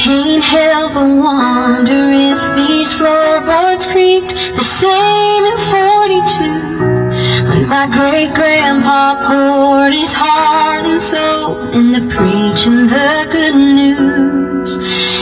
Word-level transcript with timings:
can't 0.00 0.42
help 0.42 0.94
but 0.94 1.10
wonder 1.10 2.08
if 2.10 2.40
these 2.56 2.90
floorboards 2.94 3.84
creaked 3.84 4.32
the 4.56 4.64
same 4.64 5.44
in 5.44 5.58
42. 5.68 7.50
When 7.50 7.68
my 7.68 7.86
great 7.86 8.32
grandpa 8.32 9.20
poured 9.28 9.92
his 9.92 10.14
heart 10.14 10.86
and 10.86 11.02
soul 11.02 11.68
into 11.78 12.00
preaching 12.16 12.86
the 12.86 13.28
good 13.30 13.54
news. 13.54 14.72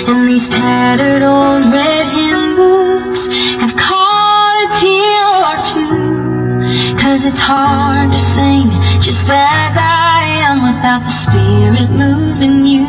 And 0.09 0.29
these 0.29 0.49
tattered 0.49 1.23
old 1.23 1.73
red 1.73 2.07
hymn 2.15 2.55
books 2.55 3.27
have 3.61 3.75
Cause 7.09 7.25
it's 7.25 7.41
hard 7.41 8.13
to 8.13 8.19
sing 8.19 8.69
just 9.01 9.31
as 9.31 9.75
I 9.79 10.29
am 10.45 10.61
without 10.61 11.01
the 11.05 11.09
spirit 11.09 11.89
moving 11.91 12.67
you. 12.67 12.85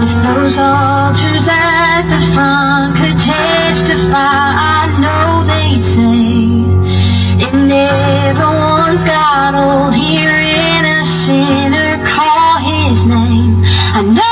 If 0.00 0.12
those 0.24 0.56
altars 0.56 1.46
at 1.46 2.08
the 2.08 2.22
front 2.32 2.96
could 2.96 3.20
testify, 3.20 4.48
I 4.80 4.96
know 4.96 5.44
they'd 5.44 5.84
say 5.84 7.44
it 7.44 7.52
never 7.52 8.48
once 8.48 9.04
got 9.04 9.54
old 9.54 9.94
hearing 9.94 10.86
a 10.86 11.04
sinner 11.04 12.02
call 12.02 12.56
his 12.64 13.04
name. 13.04 13.62
I 13.92 14.00
know 14.00 14.25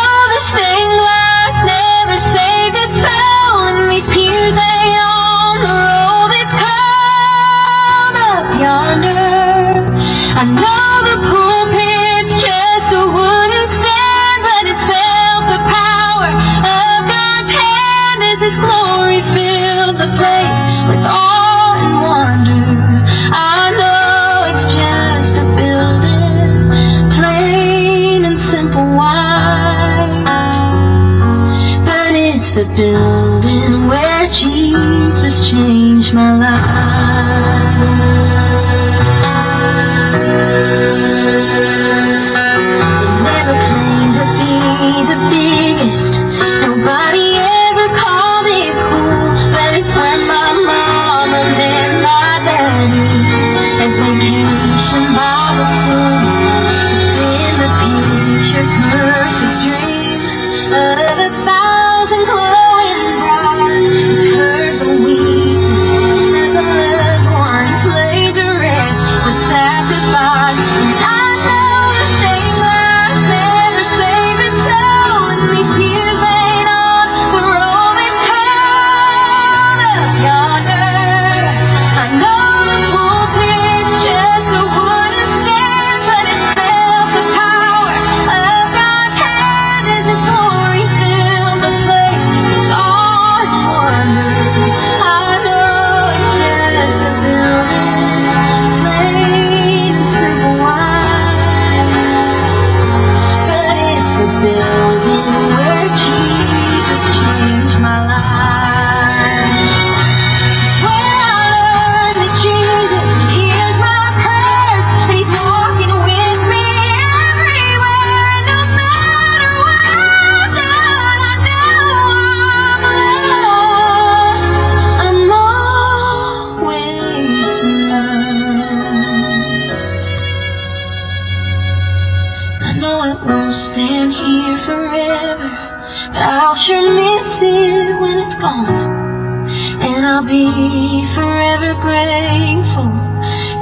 gone. 138.44 139.49
And 139.88 140.05
I'll 140.05 140.25
be 140.25 141.06
forever 141.16 141.72
grateful 141.87 142.93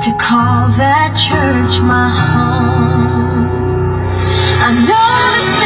to 0.05 0.11
call 0.19 0.63
that 0.83 1.11
church 1.27 1.75
my 1.95 2.11
home. 2.11 3.47
I 4.67 4.71
know 4.89 5.62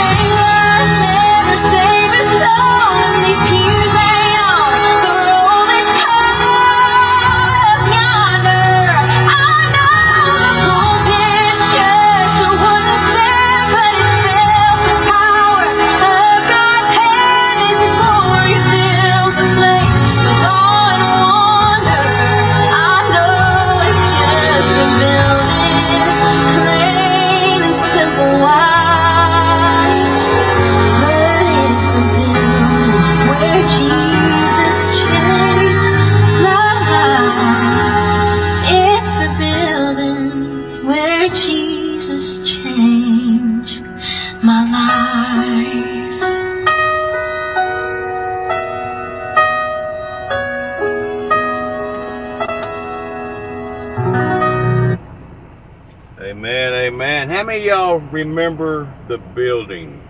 amen. 57.27 57.37
How 57.37 57.45
many 57.45 57.67
y'all 57.67 57.99
remember 57.99 58.93
the 59.09 59.19
building? 59.19 60.03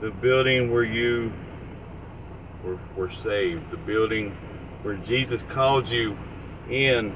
The 0.00 0.10
building 0.10 0.72
where 0.72 0.84
you 0.84 1.32
were, 2.64 2.78
were 2.96 3.12
saved. 3.12 3.70
The 3.70 3.76
building 3.76 4.36
where 4.82 4.96
Jesus 4.96 5.42
called 5.42 5.88
you 5.88 6.16
in 6.70 7.14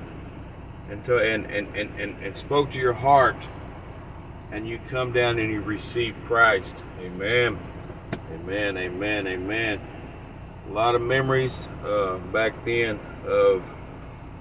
and, 0.90 1.04
to, 1.04 1.18
and, 1.18 1.46
and, 1.46 1.76
and, 1.76 2.00
and, 2.00 2.22
and 2.22 2.36
spoke 2.36 2.72
to 2.72 2.76
your 2.76 2.92
heart 2.92 3.36
and 4.50 4.68
you 4.68 4.80
come 4.90 5.12
down 5.12 5.38
and 5.38 5.52
you 5.52 5.60
receive 5.60 6.14
Christ. 6.26 6.74
Amen. 6.98 7.58
Amen, 8.32 8.76
amen, 8.76 9.26
amen. 9.28 9.80
A 10.68 10.72
lot 10.72 10.94
of 10.94 11.02
memories 11.02 11.56
uh, 11.84 12.18
back 12.32 12.52
then 12.64 12.98
of 13.26 13.62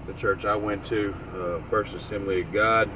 the 0.07 0.13
church 0.13 0.45
I 0.45 0.55
went 0.55 0.85
to, 0.87 1.13
uh, 1.35 1.69
First 1.69 1.93
Assembly 1.93 2.41
of 2.41 2.51
God 2.51 2.89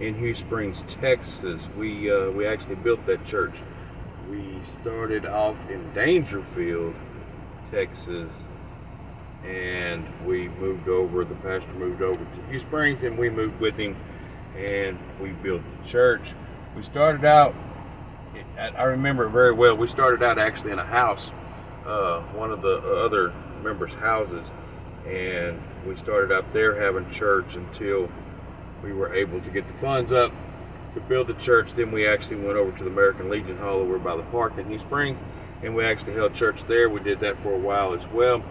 in 0.00 0.14
Hughes 0.18 0.38
Springs, 0.38 0.82
Texas. 1.00 1.62
We 1.76 2.10
uh, 2.10 2.30
we 2.30 2.46
actually 2.46 2.76
built 2.76 3.04
that 3.06 3.26
church. 3.26 3.54
We 4.30 4.58
started 4.62 5.26
off 5.26 5.56
in 5.70 5.92
Daingerfield, 5.92 6.94
Texas, 7.70 8.44
and 9.44 10.06
we 10.26 10.48
moved 10.48 10.88
over. 10.88 11.24
The 11.24 11.34
pastor 11.36 11.72
moved 11.74 12.02
over 12.02 12.24
to 12.24 12.46
Hughes 12.48 12.62
Springs, 12.62 13.02
and 13.02 13.18
we 13.18 13.30
moved 13.30 13.60
with 13.60 13.76
him, 13.76 13.96
and 14.56 14.98
we 15.20 15.30
built 15.30 15.62
the 15.82 15.88
church. 15.88 16.22
We 16.76 16.82
started 16.82 17.24
out 17.24 17.54
I, 18.58 18.84
remember 18.84 19.26
it 19.26 19.30
very 19.30 19.52
well. 19.52 19.76
We 19.76 19.88
started 19.88 20.22
out 20.22 20.38
actually 20.38 20.72
in 20.72 20.78
a 20.78 20.86
house, 20.86 21.30
uh, 21.86 22.20
one 22.32 22.50
of 22.50 22.62
the 22.62 22.78
other 23.04 23.32
members' 23.62 23.92
houses, 23.94 24.46
and 25.06 25.60
we 25.86 25.96
started 25.96 26.32
out 26.32 26.52
there 26.52 26.80
having 26.80 27.10
church 27.12 27.54
until 27.54 28.08
we 28.84 28.92
were 28.92 29.14
able 29.14 29.40
to 29.40 29.50
get 29.50 29.66
the 29.66 29.80
funds 29.80 30.12
up 30.12 30.30
to 30.94 31.00
build 31.00 31.26
the 31.26 31.34
church. 31.34 31.70
Then 31.74 31.90
we 31.90 32.06
actually 32.06 32.36
went 32.36 32.58
over 32.58 32.76
to 32.76 32.84
the 32.84 32.90
American 32.90 33.30
Legion 33.30 33.56
Hall 33.56 33.76
over 33.76 33.98
by 33.98 34.16
the 34.16 34.22
park 34.24 34.58
in 34.58 34.68
Hughes 34.68 34.82
Springs, 34.82 35.18
and 35.62 35.74
we 35.74 35.84
actually 35.84 36.12
held 36.12 36.34
church 36.34 36.58
there. 36.68 36.90
We 36.90 37.00
did 37.00 37.20
that 37.20 37.42
for 37.42 37.54
a 37.54 37.58
while 37.58 37.94
as 37.94 38.06
well 38.12 38.44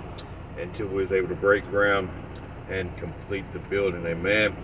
until 0.59 0.87
we 0.87 1.03
was 1.03 1.11
able 1.11 1.27
to 1.29 1.35
break 1.35 1.63
ground 1.69 2.09
and 2.69 2.95
complete 2.97 3.45
the 3.53 3.59
building. 3.59 4.05
Amen. 4.05 4.55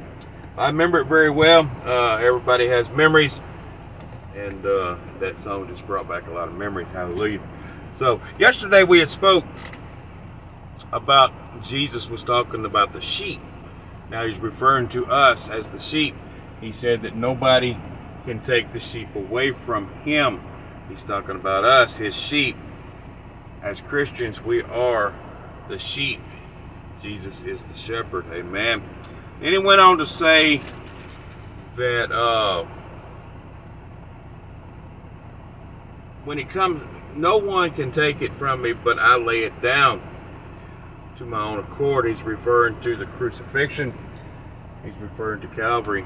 I 0.57 0.68
remember 0.68 1.00
it 1.00 1.06
very 1.06 1.30
well. 1.30 1.69
Uh, 1.86 2.16
everybody 2.16 2.68
has 2.68 2.89
memories, 2.89 3.39
and 4.36 4.66
uh, 4.66 4.98
that 5.19 5.38
song 5.38 5.68
just 5.68 5.86
brought 5.86 6.10
back 6.10 6.27
a 6.27 6.31
lot 6.31 6.48
of 6.48 6.56
memories. 6.56 6.88
Hallelujah. 6.92 7.42
So 8.00 8.19
yesterday 8.39 8.83
we 8.83 9.00
had 9.00 9.12
spoke 9.12 9.44
about 10.92 11.31
Jesus 11.63 12.07
was 12.07 12.24
talking 12.24 12.66
about 12.66 12.94
the 12.94 13.01
sheep. 13.01 13.42
Now 14.09 14.25
he's 14.25 14.39
referring 14.39 14.89
to 14.89 15.06
us 15.06 15.50
as 15.50 15.69
the 15.69 15.79
sheep. 15.79 16.15
He 16.61 16.71
said 16.71 17.03
that 17.03 17.15
nobody 17.15 17.77
can 18.25 18.41
take 18.41 18.73
the 18.73 18.79
sheep 18.79 19.15
away 19.15 19.51
from 19.51 19.89
him. 20.01 20.41
He's 20.89 21.03
talking 21.03 21.35
about 21.35 21.63
us, 21.63 21.95
his 21.95 22.15
sheep. 22.15 22.57
As 23.61 23.79
Christians, 23.81 24.41
we 24.41 24.61
are 24.63 25.13
the 25.67 25.77
sheep. 25.77 26.21
Jesus 27.01 27.44
is 27.44 27.63
the 27.63 27.75
shepherd. 27.75 28.25
Amen. 28.31 28.81
And 29.41 29.53
he 29.53 29.57
went 29.57 29.79
on 29.79 30.00
to 30.00 30.06
say 30.06 30.61
that 31.77 32.11
uh, 32.11 32.65
when 36.25 36.39
it 36.39 36.50
comes, 36.50 36.81
no 37.15 37.38
one 37.38 37.71
can 37.71 37.91
take 37.91 38.21
it 38.21 38.31
from 38.38 38.61
me, 38.61 38.73
but 38.73 39.00
I 39.00 39.15
lay 39.15 39.44
it 39.44 39.61
down 39.61 40.01
to 41.19 41.25
my 41.25 41.44
own 41.44 41.60
accord. 41.60 42.07
He's 42.07 42.21
referring 42.24 42.81
to 42.81 42.95
the 42.95 43.06
crucifixion. 43.06 43.94
He's 44.86 44.95
referring 45.01 45.42
to 45.42 45.48
Calvary, 45.48 46.06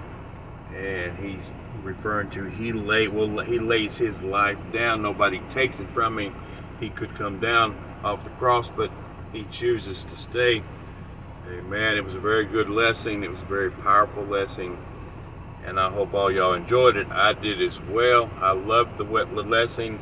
and 0.75 1.15
he's 1.19 1.51
referring 1.83 2.31
to 2.31 2.45
he 2.45 2.73
lay 2.73 3.07
well 3.07 3.45
he 3.45 3.59
lays 3.59 3.95
his 3.95 4.19
life 4.23 4.57
down. 4.73 5.03
Nobody 5.03 5.39
takes 5.51 5.79
it 5.79 5.87
from 5.91 6.17
him. 6.17 6.35
He 6.79 6.89
could 6.89 7.15
come 7.15 7.39
down 7.39 7.77
off 8.03 8.23
the 8.23 8.31
cross, 8.31 8.67
but 8.75 8.91
he 9.31 9.45
chooses 9.51 10.03
to 10.05 10.17
stay. 10.17 10.63
Amen. 11.47 11.95
It 11.95 12.03
was 12.03 12.15
a 12.15 12.19
very 12.19 12.45
good 12.45 12.69
lesson. 12.69 13.23
It 13.23 13.29
was 13.29 13.39
a 13.39 13.45
very 13.45 13.69
powerful 13.69 14.23
lesson. 14.23 14.77
And 15.65 15.79
I 15.79 15.91
hope 15.91 16.13
all 16.13 16.31
y'all 16.31 16.55
enjoyed 16.55 16.97
it. 16.97 17.07
I 17.09 17.33
did 17.33 17.61
as 17.61 17.79
well. 17.89 18.31
I 18.41 18.51
loved 18.51 18.97
the 18.97 19.03
lesson. 19.03 19.99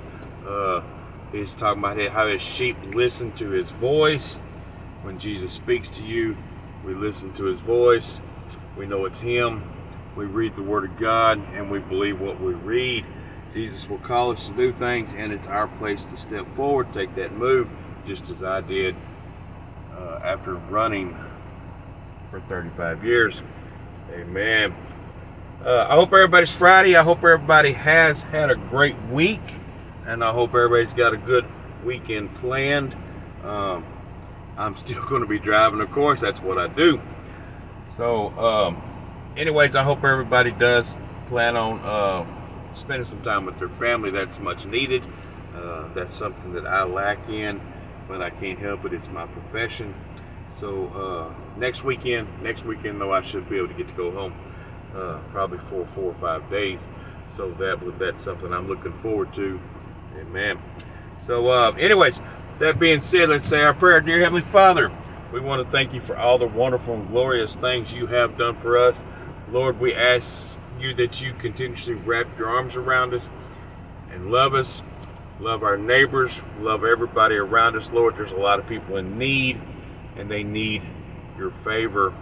Uh, 0.47 0.81
he's 1.31 1.51
talking 1.55 1.83
about 1.83 1.99
how 2.11 2.27
his 2.27 2.41
sheep 2.41 2.77
listen 2.93 3.31
to 3.33 3.49
his 3.49 3.69
voice. 3.71 4.39
When 5.03 5.19
Jesus 5.19 5.53
speaks 5.53 5.89
to 5.89 6.03
you, 6.03 6.37
we 6.85 6.93
listen 6.93 7.33
to 7.33 7.45
his 7.45 7.59
voice. 7.61 8.19
We 8.77 8.85
know 8.85 9.05
it's 9.05 9.19
him. 9.19 9.63
We 10.15 10.25
read 10.25 10.55
the 10.55 10.63
word 10.63 10.85
of 10.85 10.97
God 10.99 11.39
and 11.53 11.71
we 11.71 11.79
believe 11.79 12.19
what 12.19 12.39
we 12.41 12.53
read. 12.53 13.05
Jesus 13.53 13.89
will 13.89 13.99
call 13.99 14.31
us 14.31 14.47
to 14.47 14.53
do 14.53 14.71
things, 14.73 15.13
and 15.13 15.33
it's 15.33 15.47
our 15.47 15.67
place 15.67 16.05
to 16.05 16.17
step 16.17 16.45
forward, 16.55 16.93
take 16.93 17.13
that 17.15 17.35
move, 17.35 17.67
just 18.07 18.23
as 18.29 18.43
I 18.43 18.61
did 18.61 18.95
uh, 19.93 20.19
after 20.23 20.55
running 20.55 21.17
for 22.29 22.39
35 22.41 23.03
years. 23.03 23.41
Amen. 24.13 24.73
Uh, 25.65 25.85
I 25.89 25.95
hope 25.95 26.13
everybody's 26.13 26.51
Friday. 26.51 26.95
I 26.95 27.03
hope 27.03 27.17
everybody 27.19 27.73
has 27.73 28.23
had 28.23 28.49
a 28.49 28.55
great 28.55 28.95
week, 29.11 29.41
and 30.05 30.23
I 30.23 30.31
hope 30.31 30.55
everybody's 30.55 30.93
got 30.93 31.13
a 31.13 31.17
good 31.17 31.45
weekend 31.83 32.33
planned. 32.35 32.95
Um, 33.43 33.85
I'm 34.57 34.77
still 34.77 35.03
going 35.05 35.21
to 35.21 35.27
be 35.27 35.39
driving, 35.39 35.81
of 35.81 35.91
course. 35.91 36.21
That's 36.21 36.39
what 36.39 36.57
I 36.57 36.67
do. 36.67 37.01
So, 37.97 38.29
um, 38.37 38.81
anyways, 39.37 39.75
I 39.75 39.83
hope 39.83 40.03
everybody 40.03 40.51
does 40.51 40.95
plan 41.27 41.55
on 41.55 41.79
uh, 41.79 42.75
spending 42.75 43.07
some 43.07 43.21
time 43.23 43.45
with 43.45 43.57
their 43.59 43.69
family. 43.69 44.11
That's 44.11 44.39
much 44.39 44.65
needed. 44.65 45.03
Uh, 45.55 45.93
that's 45.93 46.15
something 46.15 46.53
that 46.53 46.65
I 46.65 46.83
lack 46.83 47.29
in, 47.29 47.61
but 48.07 48.21
I 48.21 48.29
can't 48.29 48.59
help 48.59 48.85
it. 48.85 48.93
It's 48.93 49.07
my 49.07 49.25
profession. 49.27 49.93
So 50.57 50.87
uh, 50.87 51.59
next 51.59 51.83
weekend, 51.83 52.27
next 52.41 52.63
weekend 52.65 52.99
though, 52.99 53.13
I 53.13 53.21
should 53.21 53.49
be 53.49 53.57
able 53.57 53.69
to 53.69 53.73
get 53.73 53.87
to 53.87 53.93
go 53.93 54.11
home, 54.11 54.33
uh, 54.95 55.19
probably 55.31 55.59
for 55.69 55.87
four 55.95 56.11
or 56.11 56.15
five 56.19 56.49
days. 56.49 56.79
So 57.35 57.51
that 57.51 57.79
that's 57.99 58.23
something 58.23 58.53
I'm 58.53 58.67
looking 58.67 58.93
forward 59.01 59.33
to. 59.35 59.59
Amen. 60.19 60.59
So, 61.25 61.47
uh, 61.47 61.71
anyways, 61.77 62.21
that 62.61 62.79
being 62.79 63.01
said, 63.01 63.29
let's 63.29 63.47
say 63.47 63.63
our 63.63 63.73
prayer. 63.73 63.99
Dear 64.01 64.19
Heavenly 64.19 64.43
Father, 64.43 64.91
we 65.33 65.39
want 65.39 65.65
to 65.65 65.71
thank 65.71 65.93
you 65.93 66.01
for 66.01 66.15
all 66.15 66.37
the 66.37 66.45
wonderful 66.45 66.93
and 66.93 67.07
glorious 67.09 67.55
things 67.55 67.91
you 67.91 68.05
have 68.05 68.37
done 68.37 68.55
for 68.61 68.77
us. 68.77 68.95
Lord, 69.51 69.79
we 69.79 69.95
ask 69.95 70.57
you 70.79 70.93
that 70.93 71.19
you 71.19 71.33
continuously 71.33 71.95
wrap 71.95 72.27
your 72.37 72.49
arms 72.49 72.75
around 72.75 73.15
us 73.15 73.27
and 74.11 74.29
love 74.29 74.53
us, 74.53 74.83
love 75.39 75.63
our 75.63 75.75
neighbors, 75.75 76.33
love 76.59 76.83
everybody 76.83 77.35
around 77.35 77.75
us. 77.77 77.89
Lord, 77.91 78.15
there's 78.15 78.31
a 78.31 78.35
lot 78.35 78.59
of 78.59 78.67
people 78.67 78.97
in 78.97 79.17
need 79.17 79.59
and 80.15 80.29
they 80.29 80.43
need 80.43 80.83
your 81.39 81.51
favor. 81.63 82.13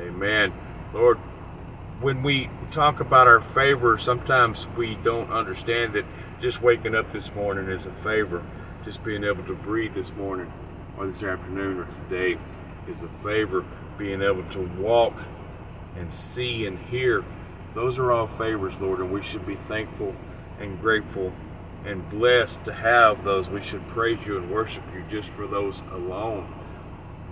Amen. 0.00 0.54
Lord, 0.94 1.18
when 2.00 2.22
we 2.22 2.48
talk 2.70 3.00
about 3.00 3.26
our 3.26 3.42
favor, 3.52 3.98
sometimes 3.98 4.66
we 4.78 4.94
don't 5.04 5.30
understand 5.30 5.92
that 5.92 6.06
just 6.40 6.62
waking 6.62 6.94
up 6.94 7.12
this 7.12 7.30
morning 7.34 7.68
is 7.68 7.84
a 7.84 7.92
favor. 8.02 8.42
Just 8.84 9.02
being 9.02 9.24
able 9.24 9.44
to 9.44 9.54
breathe 9.54 9.94
this 9.94 10.10
morning 10.16 10.52
or 10.98 11.06
this 11.06 11.22
afternoon 11.22 11.78
or 11.78 12.08
today 12.08 12.40
is 12.88 12.96
a 13.02 13.22
favor. 13.22 13.64
Being 13.96 14.22
able 14.22 14.44
to 14.52 14.60
walk 14.78 15.14
and 15.96 16.12
see 16.12 16.66
and 16.66 16.78
hear, 16.78 17.24
those 17.74 17.98
are 17.98 18.12
all 18.12 18.26
favors, 18.26 18.74
Lord, 18.80 19.00
and 19.00 19.12
we 19.12 19.22
should 19.22 19.46
be 19.46 19.56
thankful 19.68 20.14
and 20.58 20.80
grateful 20.80 21.32
and 21.84 22.08
blessed 22.10 22.64
to 22.64 22.72
have 22.72 23.24
those. 23.24 23.48
We 23.48 23.62
should 23.62 23.86
praise 23.88 24.18
you 24.26 24.38
and 24.38 24.50
worship 24.50 24.82
you 24.92 25.04
just 25.10 25.28
for 25.30 25.46
those 25.46 25.82
alone 25.92 26.52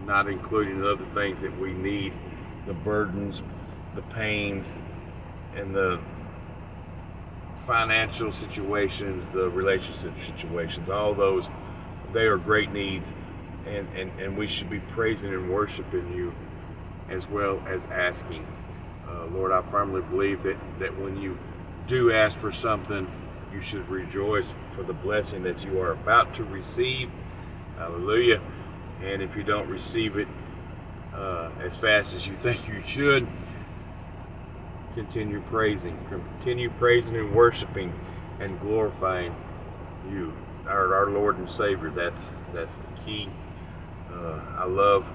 not 0.06 0.28
including 0.28 0.80
the 0.80 0.90
other 0.90 1.06
things 1.14 1.40
that 1.40 1.58
we 1.60 1.72
need 1.72 2.12
the 2.66 2.72
burdens, 2.72 3.42
the 3.94 4.02
pains, 4.02 4.70
and 5.56 5.74
the 5.74 6.00
financial 7.66 8.32
situations, 8.32 9.26
the 9.32 9.48
relationship 9.50 10.12
situations, 10.36 10.88
all 10.88 11.14
those, 11.14 11.46
they 12.12 12.26
are 12.26 12.36
great 12.36 12.72
needs. 12.72 13.06
And, 13.66 13.86
and, 13.96 14.20
and 14.20 14.36
we 14.36 14.48
should 14.48 14.68
be 14.68 14.80
praising 14.80 15.32
and 15.32 15.50
worshiping 15.50 16.12
you 16.12 16.34
as 17.08 17.28
well 17.28 17.62
as 17.68 17.80
asking. 17.92 18.46
Uh, 19.08 19.26
Lord, 19.26 19.52
I 19.52 19.62
firmly 19.70 20.02
believe 20.02 20.42
that, 20.42 20.56
that 20.80 20.98
when 20.98 21.16
you 21.16 21.38
do 21.86 22.12
ask 22.12 22.36
for 22.38 22.52
something, 22.52 23.06
you 23.52 23.62
should 23.62 23.88
rejoice 23.88 24.52
for 24.74 24.82
the 24.82 24.92
blessing 24.92 25.42
that 25.44 25.62
you 25.62 25.80
are 25.80 25.92
about 25.92 26.34
to 26.34 26.44
receive. 26.44 27.10
Hallelujah. 27.76 28.40
And 29.02 29.22
if 29.22 29.36
you 29.36 29.42
don't 29.42 29.68
receive 29.68 30.16
it 30.16 30.28
uh, 31.14 31.50
as 31.60 31.76
fast 31.76 32.14
as 32.14 32.26
you 32.26 32.36
think 32.36 32.66
you 32.66 32.82
should, 32.86 33.28
continue 34.94 35.40
praising. 35.42 35.98
Continue 36.08 36.70
praising 36.70 37.16
and 37.16 37.34
worshiping 37.34 37.92
and 38.40 38.58
glorifying 38.60 39.34
you, 40.10 40.34
our, 40.66 40.94
our 40.94 41.10
Lord 41.10 41.38
and 41.38 41.50
Savior. 41.50 41.90
That's 41.90 42.36
that's 42.52 42.76
the 42.78 43.02
key. 43.04 43.28
Uh, 44.12 44.40
I 44.58 44.64
love 44.64 45.06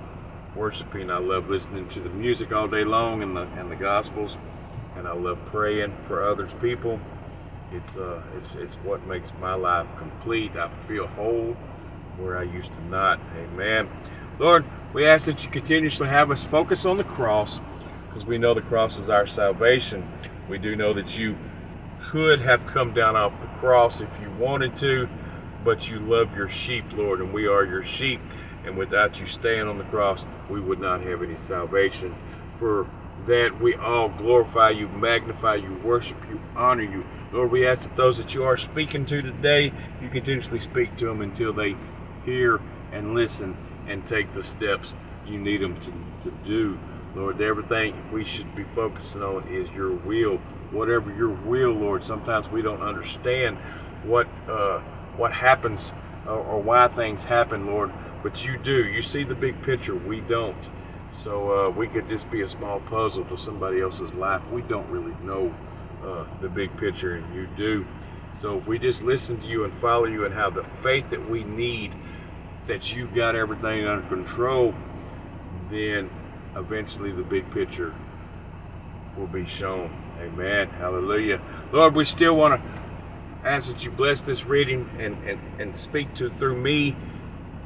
worshiping. 0.55 1.09
I 1.09 1.19
love 1.19 1.49
listening 1.49 1.87
to 1.89 1.99
the 1.99 2.09
music 2.09 2.51
all 2.51 2.67
day 2.67 2.83
long 2.83 3.21
and 3.21 3.35
the 3.35 3.43
and 3.57 3.69
the 3.71 3.75
Gospels, 3.75 4.35
and 4.95 5.07
I 5.07 5.13
love 5.13 5.39
praying 5.47 5.93
for 6.07 6.29
others 6.29 6.51
people. 6.61 6.99
It's 7.71 7.95
uh 7.97 8.21
it's 8.37 8.49
it's 8.57 8.75
what 8.75 9.05
makes 9.07 9.31
my 9.39 9.53
life 9.53 9.87
complete. 9.97 10.55
I 10.55 10.69
feel 10.87 11.07
whole 11.07 11.55
where 12.17 12.37
I 12.37 12.43
used 12.43 12.71
to 12.71 12.85
not. 12.85 13.19
Amen. 13.35 13.89
Lord, 14.39 14.65
we 14.93 15.05
ask 15.05 15.25
that 15.25 15.43
you 15.43 15.49
continuously 15.49 16.07
have 16.07 16.31
us 16.31 16.43
focus 16.43 16.85
on 16.85 16.97
the 16.97 17.03
cross 17.03 17.59
because 18.17 18.27
we 18.27 18.39
know 18.39 18.55
the 18.55 18.61
cross 18.61 18.97
is 18.97 19.09
our 19.09 19.27
salvation. 19.27 20.03
We 20.49 20.57
do 20.57 20.75
know 20.75 20.91
that 20.95 21.15
you 21.15 21.37
could 22.09 22.41
have 22.41 22.65
come 22.65 22.91
down 22.91 23.15
off 23.15 23.31
the 23.39 23.47
cross 23.59 24.01
if 24.01 24.09
you 24.19 24.31
wanted 24.39 24.75
to, 24.77 25.07
but 25.63 25.87
you 25.87 25.99
love 25.99 26.35
your 26.35 26.49
sheep, 26.49 26.85
Lord, 26.93 27.21
and 27.21 27.31
we 27.31 27.45
are 27.45 27.63
your 27.63 27.85
sheep. 27.85 28.19
And 28.65 28.75
without 28.75 29.19
you 29.19 29.27
staying 29.27 29.67
on 29.67 29.77
the 29.77 29.83
cross, 29.83 30.25
we 30.49 30.59
would 30.59 30.79
not 30.79 31.01
have 31.01 31.21
any 31.21 31.37
salvation. 31.41 32.15
For 32.57 32.89
that 33.27 33.61
we 33.61 33.75
all 33.75 34.09
glorify 34.09 34.71
you, 34.71 34.87
magnify 34.87 35.55
you, 35.55 35.79
worship 35.83 36.17
you, 36.27 36.41
honor 36.55 36.83
you. 36.83 37.05
Lord, 37.31 37.51
we 37.51 37.67
ask 37.67 37.83
that 37.83 37.95
those 37.95 38.17
that 38.17 38.33
you 38.33 38.43
are 38.45 38.57
speaking 38.57 39.05
to 39.05 39.21
today, 39.21 39.71
you 40.01 40.09
continuously 40.09 40.59
speak 40.59 40.97
to 40.97 41.05
them 41.05 41.21
until 41.21 41.53
they 41.53 41.75
hear 42.25 42.61
and 42.91 43.13
listen 43.13 43.55
and 43.87 44.07
take 44.07 44.33
the 44.33 44.43
steps 44.43 44.95
you 45.27 45.37
need 45.37 45.61
them 45.61 45.75
to, 45.81 46.29
to 46.29 46.35
do. 46.43 46.79
Lord, 47.15 47.41
everything 47.41 48.11
we 48.11 48.25
should 48.25 48.55
be 48.55 48.65
focusing 48.75 49.21
on 49.21 49.47
is 49.47 49.69
your 49.75 49.91
will. 49.91 50.37
Whatever 50.71 51.13
your 51.15 51.29
will, 51.29 51.71
Lord, 51.71 52.03
sometimes 52.03 52.47
we 52.49 52.61
don't 52.61 52.81
understand 52.81 53.57
what 54.03 54.27
uh, 54.47 54.79
what 55.15 55.33
happens 55.33 55.91
or, 56.27 56.39
or 56.39 56.61
why 56.61 56.87
things 56.87 57.23
happen, 57.23 57.65
Lord. 57.65 57.91
But 58.23 58.43
you 58.43 58.57
do. 58.57 58.85
You 58.85 59.01
see 59.01 59.23
the 59.23 59.35
big 59.35 59.61
picture. 59.63 59.95
We 59.95 60.21
don't. 60.21 60.57
So 61.23 61.51
uh, 61.51 61.69
we 61.71 61.87
could 61.87 62.07
just 62.09 62.29
be 62.29 62.41
a 62.41 62.49
small 62.49 62.79
puzzle 62.81 63.25
to 63.25 63.37
somebody 63.37 63.81
else's 63.81 64.13
life. 64.13 64.41
We 64.51 64.61
don't 64.63 64.87
really 64.89 65.15
know 65.23 65.53
uh, 66.03 66.25
the 66.41 66.49
big 66.49 66.75
picture, 66.77 67.15
and 67.15 67.35
you 67.35 67.47
do. 67.57 67.85
So 68.41 68.59
if 68.59 68.67
we 68.67 68.77
just 68.77 69.01
listen 69.01 69.39
to 69.39 69.47
you 69.47 69.63
and 69.63 69.73
follow 69.81 70.05
you 70.05 70.25
and 70.25 70.33
have 70.33 70.53
the 70.53 70.65
faith 70.83 71.09
that 71.09 71.29
we 71.29 71.43
need, 71.43 71.93
that 72.67 72.93
you've 72.93 73.15
got 73.15 73.35
everything 73.35 73.87
under 73.87 74.07
control, 74.07 74.75
then 75.71 76.09
eventually 76.57 77.11
the 77.11 77.23
big 77.23 77.49
picture 77.51 77.93
will 79.17 79.27
be 79.27 79.47
shown. 79.47 79.91
Amen. 80.19 80.69
Hallelujah. 80.69 81.41
Lord, 81.71 81.95
we 81.95 82.05
still 82.05 82.35
want 82.35 82.61
to 82.61 83.47
ask 83.47 83.67
that 83.67 83.83
you 83.83 83.91
bless 83.91 84.21
this 84.21 84.45
reading 84.45 84.89
and, 84.99 85.15
and, 85.27 85.39
and 85.59 85.77
speak 85.77 86.13
to 86.15 86.29
through 86.31 86.57
me 86.57 86.95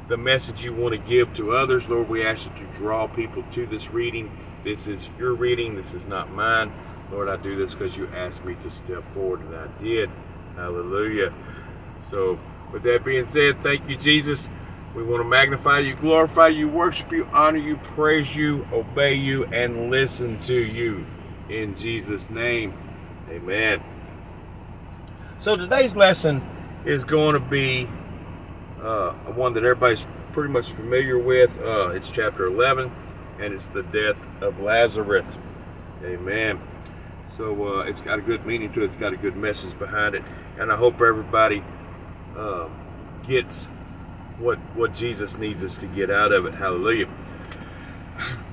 the 0.08 0.16
message 0.16 0.62
you 0.62 0.74
want 0.74 0.92
to 0.92 0.98
give 0.98 1.34
to 1.34 1.52
others. 1.52 1.84
Lord, 1.88 2.08
we 2.08 2.24
ask 2.24 2.44
that 2.44 2.58
you 2.58 2.68
draw 2.76 3.06
people 3.06 3.42
to 3.52 3.66
this 3.66 3.90
reading. 3.90 4.30
This 4.64 4.86
is 4.86 5.00
your 5.18 5.34
reading, 5.34 5.74
this 5.74 5.92
is 5.92 6.04
not 6.04 6.30
mine. 6.32 6.72
Lord, 7.10 7.28
I 7.28 7.36
do 7.36 7.56
this 7.56 7.74
because 7.74 7.96
you 7.96 8.06
asked 8.08 8.44
me 8.44 8.56
to 8.62 8.70
step 8.70 9.02
forward, 9.14 9.40
and 9.40 9.54
I 9.54 9.66
did. 9.82 10.10
Hallelujah. 10.56 11.32
So, 12.10 12.38
with 12.72 12.82
that 12.84 13.04
being 13.04 13.28
said, 13.28 13.62
thank 13.62 13.88
you, 13.88 13.96
Jesus. 13.96 14.48
We 14.94 15.02
want 15.02 15.22
to 15.22 15.28
magnify 15.28 15.78
you, 15.78 15.96
glorify 15.96 16.48
you, 16.48 16.68
worship 16.68 17.10
you, 17.12 17.24
honor 17.32 17.58
you, 17.58 17.78
praise 17.94 18.36
you, 18.36 18.66
obey 18.72 19.14
you, 19.14 19.44
and 19.46 19.90
listen 19.90 20.38
to 20.42 20.54
you. 20.54 21.06
In 21.48 21.78
Jesus' 21.78 22.28
name, 22.28 22.74
amen. 23.30 23.82
So 25.40 25.56
today's 25.56 25.96
lesson 25.96 26.42
is 26.84 27.04
going 27.04 27.32
to 27.32 27.40
be 27.40 27.88
uh, 28.82 29.12
one 29.32 29.54
that 29.54 29.64
everybody's 29.64 30.04
pretty 30.34 30.52
much 30.52 30.70
familiar 30.72 31.18
with. 31.18 31.58
Uh, 31.58 31.88
it's 31.92 32.10
chapter 32.10 32.44
11, 32.44 32.92
and 33.40 33.54
it's 33.54 33.68
the 33.68 33.84
death 33.84 34.18
of 34.42 34.60
Lazarus. 34.60 35.26
Amen. 36.04 36.60
So 37.34 37.78
uh, 37.78 37.84
it's 37.84 38.02
got 38.02 38.18
a 38.18 38.22
good 38.22 38.44
meaning 38.44 38.70
to 38.74 38.82
it. 38.82 38.88
It's 38.88 38.98
got 38.98 39.14
a 39.14 39.16
good 39.16 39.36
message 39.38 39.78
behind 39.78 40.14
it, 40.14 40.22
and 40.58 40.70
I 40.70 40.76
hope 40.76 41.00
everybody 41.00 41.64
uh, 42.36 42.68
gets 43.26 43.68
what 44.38 44.58
what 44.74 44.94
Jesus 44.94 45.36
needs 45.36 45.62
us 45.62 45.78
to 45.78 45.86
get 45.86 46.10
out 46.10 46.32
of 46.32 46.46
it. 46.46 46.54
Hallelujah. 46.54 47.08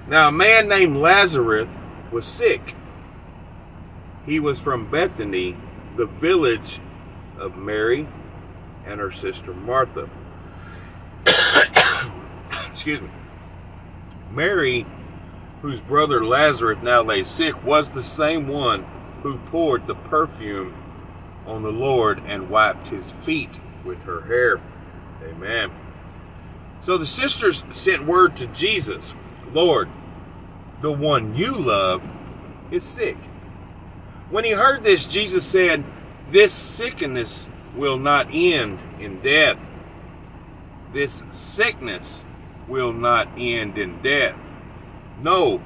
Now, 0.07 0.29
a 0.29 0.31
man 0.31 0.67
named 0.67 0.97
Lazarus 0.97 1.69
was 2.11 2.25
sick. 2.25 2.75
He 4.25 4.39
was 4.39 4.59
from 4.59 4.89
Bethany, 4.89 5.55
the 5.97 6.07
village 6.07 6.79
of 7.37 7.55
Mary 7.55 8.07
and 8.85 8.99
her 8.99 9.11
sister 9.11 9.53
Martha. 9.53 10.09
Excuse 12.71 13.01
me. 13.01 13.09
Mary, 14.31 14.85
whose 15.61 15.79
brother 15.81 16.25
Lazarus 16.25 16.79
now 16.81 17.01
lay 17.01 17.23
sick, 17.23 17.63
was 17.63 17.91
the 17.91 18.03
same 18.03 18.47
one 18.47 18.85
who 19.21 19.37
poured 19.51 19.85
the 19.85 19.95
perfume 19.95 20.73
on 21.45 21.63
the 21.63 21.71
Lord 21.71 22.19
and 22.25 22.49
wiped 22.49 22.87
his 22.87 23.11
feet 23.25 23.59
with 23.83 24.01
her 24.03 24.21
hair. 24.21 24.61
Amen. 25.23 25.71
So 26.81 26.97
the 26.97 27.07
sisters 27.07 27.63
sent 27.71 28.05
word 28.05 28.37
to 28.37 28.47
Jesus 28.47 29.13
Lord, 29.53 29.89
the 30.81 30.91
one 30.91 31.35
you 31.35 31.51
love 31.51 32.03
is 32.71 32.85
sick. 32.85 33.17
When 34.29 34.45
he 34.45 34.51
heard 34.51 34.83
this, 34.83 35.05
Jesus 35.07 35.45
said, 35.45 35.83
This 36.29 36.53
sickness 36.53 37.49
will 37.75 37.97
not 37.97 38.27
end 38.31 38.79
in 38.99 39.21
death. 39.21 39.57
This 40.93 41.23
sickness 41.31 42.23
will 42.67 42.93
not 42.93 43.27
end 43.37 43.77
in 43.77 44.01
death. 44.01 44.35
No, 45.21 45.61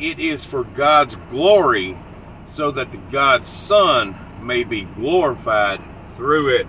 it 0.00 0.18
is 0.18 0.44
for 0.44 0.64
God's 0.64 1.16
glory, 1.30 1.96
so 2.52 2.72
that 2.72 2.90
the 2.90 2.98
God's 2.98 3.48
Son 3.48 4.16
may 4.42 4.64
be 4.64 4.82
glorified 4.82 5.80
through 6.16 6.56
it. 6.56 6.66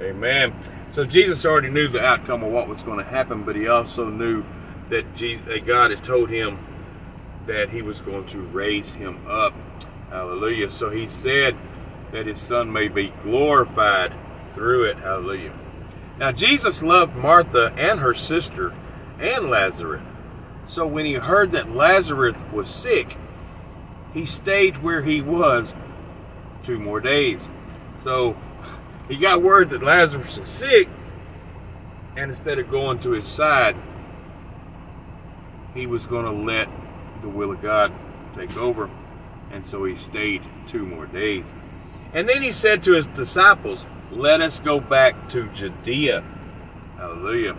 Amen. 0.00 0.54
So 0.98 1.04
Jesus 1.04 1.46
already 1.46 1.70
knew 1.70 1.86
the 1.86 2.04
outcome 2.04 2.42
of 2.42 2.50
what 2.50 2.66
was 2.66 2.82
going 2.82 2.98
to 2.98 3.04
happen, 3.04 3.44
but 3.44 3.54
he 3.54 3.68
also 3.68 4.10
knew 4.10 4.42
that, 4.90 5.14
Jesus, 5.14 5.46
that 5.46 5.64
God 5.64 5.92
had 5.92 6.02
told 6.02 6.28
him 6.28 6.58
that 7.46 7.70
he 7.70 7.82
was 7.82 8.00
going 8.00 8.26
to 8.30 8.40
raise 8.40 8.90
him 8.90 9.24
up. 9.28 9.52
Hallelujah. 10.10 10.72
So 10.72 10.90
he 10.90 11.06
said 11.06 11.56
that 12.10 12.26
his 12.26 12.40
son 12.40 12.72
may 12.72 12.88
be 12.88 13.12
glorified 13.22 14.12
through 14.56 14.86
it. 14.86 14.96
Hallelujah. 14.96 15.52
Now 16.18 16.32
Jesus 16.32 16.82
loved 16.82 17.14
Martha 17.14 17.72
and 17.78 18.00
her 18.00 18.16
sister 18.16 18.74
and 19.20 19.50
Lazarus. 19.50 20.02
So 20.68 20.84
when 20.84 21.06
he 21.06 21.12
heard 21.12 21.52
that 21.52 21.76
Lazarus 21.76 22.34
was 22.52 22.68
sick, 22.68 23.16
he 24.12 24.26
stayed 24.26 24.82
where 24.82 25.02
he 25.02 25.22
was 25.22 25.72
two 26.64 26.80
more 26.80 26.98
days. 26.98 27.46
So 28.02 28.36
he 29.08 29.16
got 29.16 29.42
word 29.42 29.70
that 29.70 29.82
Lazarus 29.82 30.36
was 30.36 30.50
sick, 30.50 30.88
and 32.16 32.30
instead 32.30 32.58
of 32.58 32.70
going 32.70 32.98
to 33.00 33.12
his 33.12 33.26
side, 33.26 33.76
he 35.74 35.86
was 35.86 36.04
going 36.06 36.24
to 36.24 36.32
let 36.32 36.68
the 37.22 37.28
will 37.28 37.52
of 37.52 37.62
God 37.62 37.92
take 38.36 38.56
over. 38.56 38.90
And 39.50 39.66
so 39.66 39.84
he 39.84 39.96
stayed 39.96 40.42
two 40.70 40.84
more 40.84 41.06
days. 41.06 41.46
And 42.12 42.28
then 42.28 42.42
he 42.42 42.52
said 42.52 42.82
to 42.84 42.92
his 42.92 43.06
disciples, 43.08 43.86
Let 44.10 44.40
us 44.40 44.60
go 44.60 44.80
back 44.80 45.30
to 45.30 45.48
Judea. 45.54 46.24
Hallelujah. 46.96 47.56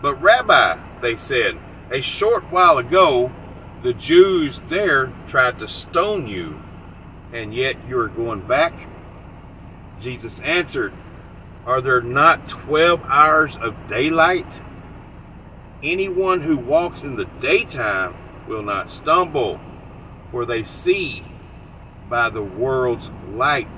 But, 0.00 0.20
Rabbi, 0.22 0.78
they 1.00 1.16
said, 1.16 1.58
a 1.90 2.00
short 2.00 2.44
while 2.50 2.78
ago, 2.78 3.32
the 3.82 3.92
Jews 3.92 4.60
there 4.68 5.12
tried 5.28 5.58
to 5.58 5.68
stone 5.68 6.26
you, 6.26 6.60
and 7.32 7.54
yet 7.54 7.76
you 7.88 7.98
are 7.98 8.08
going 8.08 8.46
back? 8.46 8.72
Jesus 10.00 10.40
answered, 10.40 10.92
Are 11.66 11.80
there 11.80 12.00
not 12.00 12.48
12 12.48 13.02
hours 13.04 13.56
of 13.56 13.74
daylight? 13.88 14.60
Anyone 15.82 16.42
who 16.42 16.56
walks 16.56 17.02
in 17.02 17.16
the 17.16 17.26
daytime 17.40 18.14
will 18.48 18.62
not 18.62 18.90
stumble, 18.90 19.60
for 20.30 20.44
they 20.44 20.64
see 20.64 21.24
by 22.08 22.30
the 22.30 22.42
world's 22.42 23.10
light. 23.32 23.68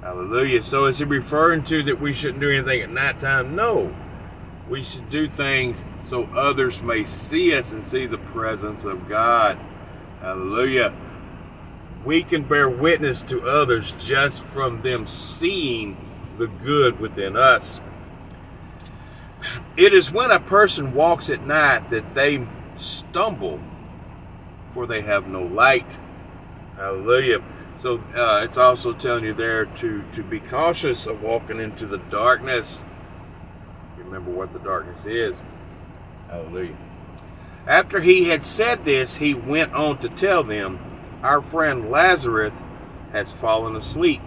Hallelujah. 0.00 0.62
So 0.62 0.84
is 0.84 0.98
he 0.98 1.04
referring 1.04 1.64
to 1.64 1.82
that 1.84 2.00
we 2.00 2.12
shouldn't 2.12 2.40
do 2.40 2.50
anything 2.50 2.82
at 2.82 2.90
nighttime? 2.90 3.56
No. 3.56 3.94
We 4.68 4.84
should 4.84 5.10
do 5.10 5.28
things 5.28 5.82
so 6.08 6.24
others 6.24 6.80
may 6.82 7.04
see 7.04 7.54
us 7.56 7.72
and 7.72 7.86
see 7.86 8.06
the 8.06 8.18
presence 8.18 8.84
of 8.84 9.08
God. 9.08 9.58
Hallelujah. 10.20 10.94
We 12.04 12.22
can 12.22 12.42
bear 12.42 12.68
witness 12.68 13.22
to 13.22 13.48
others 13.48 13.94
just 13.98 14.42
from 14.44 14.82
them 14.82 15.06
seeing 15.06 15.96
the 16.38 16.46
good 16.46 17.00
within 17.00 17.36
us. 17.36 17.80
It 19.76 19.92
is 19.92 20.12
when 20.12 20.30
a 20.30 20.40
person 20.40 20.94
walks 20.94 21.30
at 21.30 21.46
night 21.46 21.90
that 21.90 22.14
they 22.14 22.46
stumble, 22.78 23.60
for 24.72 24.86
they 24.86 25.02
have 25.02 25.26
no 25.26 25.42
light. 25.42 25.98
Hallelujah. 26.76 27.42
So 27.80 27.98
uh, 28.16 28.42
it's 28.44 28.58
also 28.58 28.92
telling 28.94 29.24
you 29.24 29.34
there 29.34 29.66
to, 29.66 30.02
to 30.14 30.22
be 30.22 30.40
cautious 30.40 31.06
of 31.06 31.22
walking 31.22 31.60
into 31.60 31.86
the 31.86 31.98
darkness. 31.98 32.84
Remember 33.98 34.30
what 34.30 34.52
the 34.52 34.58
darkness 34.58 35.04
is. 35.04 35.36
Hallelujah. 36.28 36.76
After 37.66 38.00
he 38.00 38.28
had 38.28 38.44
said 38.44 38.84
this, 38.84 39.16
he 39.16 39.34
went 39.34 39.72
on 39.72 39.98
to 39.98 40.08
tell 40.10 40.44
them, 40.44 40.78
Our 41.24 41.40
friend 41.40 41.90
Lazarus 41.90 42.52
has 43.12 43.32
fallen 43.32 43.76
asleep, 43.76 44.20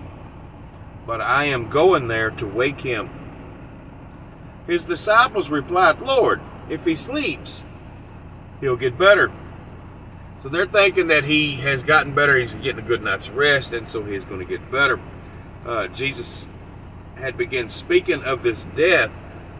but 1.06 1.22
I 1.22 1.46
am 1.46 1.70
going 1.70 2.08
there 2.08 2.32
to 2.32 2.48
wake 2.48 2.80
him. 2.82 3.12
His 4.66 4.84
disciples 4.84 5.52
replied, 5.52 6.02
Lord, 6.02 6.42
if 6.72 6.86
he 6.86 6.96
sleeps, 6.96 7.64
he'll 8.62 8.78
get 8.78 8.98
better. 8.98 9.32
So 10.42 10.50
they're 10.50 10.66
thinking 10.66 11.10
that 11.10 11.24
he 11.24 11.58
has 11.58 11.84
gotten 11.84 12.16
better, 12.16 12.40
he's 12.40 12.56
getting 12.56 12.84
a 12.84 12.88
good 12.88 13.04
night's 13.04 13.30
rest, 13.30 13.74
and 13.74 13.88
so 13.88 14.04
he's 14.04 14.26
going 14.26 14.40
to 14.40 14.46
get 14.46 14.72
better. 14.72 15.00
Uh, 15.68 15.88
Jesus 15.90 16.48
had 17.14 17.38
begun 17.38 17.70
speaking 17.70 18.24
of 18.24 18.42
this 18.42 18.66
death, 18.76 19.12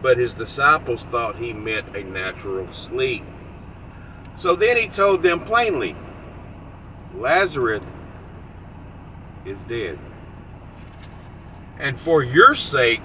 but 0.02 0.18
his 0.18 0.34
disciples 0.34 1.04
thought 1.12 1.36
he 1.36 1.52
meant 1.52 1.94
a 1.94 2.02
natural 2.02 2.66
sleep. 2.74 3.22
So 4.36 4.56
then 4.56 4.76
he 4.76 4.88
told 4.88 5.22
them 5.22 5.44
plainly, 5.44 5.94
Lazarus 7.14 7.84
is 9.44 9.58
dead. 9.68 9.98
And 11.78 12.00
for 12.00 12.22
your 12.22 12.54
sake, 12.54 13.02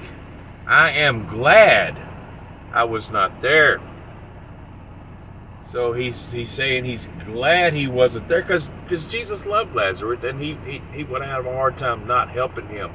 I 0.68 0.92
am 0.92 1.28
glad 1.28 2.00
I 2.74 2.86
was 2.86 3.12
not 3.12 3.42
there 3.42 3.82
So 5.72 5.94
he's 5.94 6.32
he's 6.32 6.52
saying 6.52 6.86
he's 6.86 7.08
glad 7.26 7.74
he 7.74 7.88
wasn't 7.88 8.28
there 8.28 8.44
because 8.44 8.70
Jesus 9.08 9.46
loved 9.46 9.76
Lazarus 9.76 10.24
and 10.24 10.42
he, 10.42 10.58
he, 10.66 10.82
he 10.94 11.04
would 11.06 11.22
have 11.24 11.46
had 11.46 11.52
a 11.52 11.56
hard 11.56 11.78
time 11.78 12.08
not 12.08 12.30
helping 12.32 12.68
him. 12.68 12.92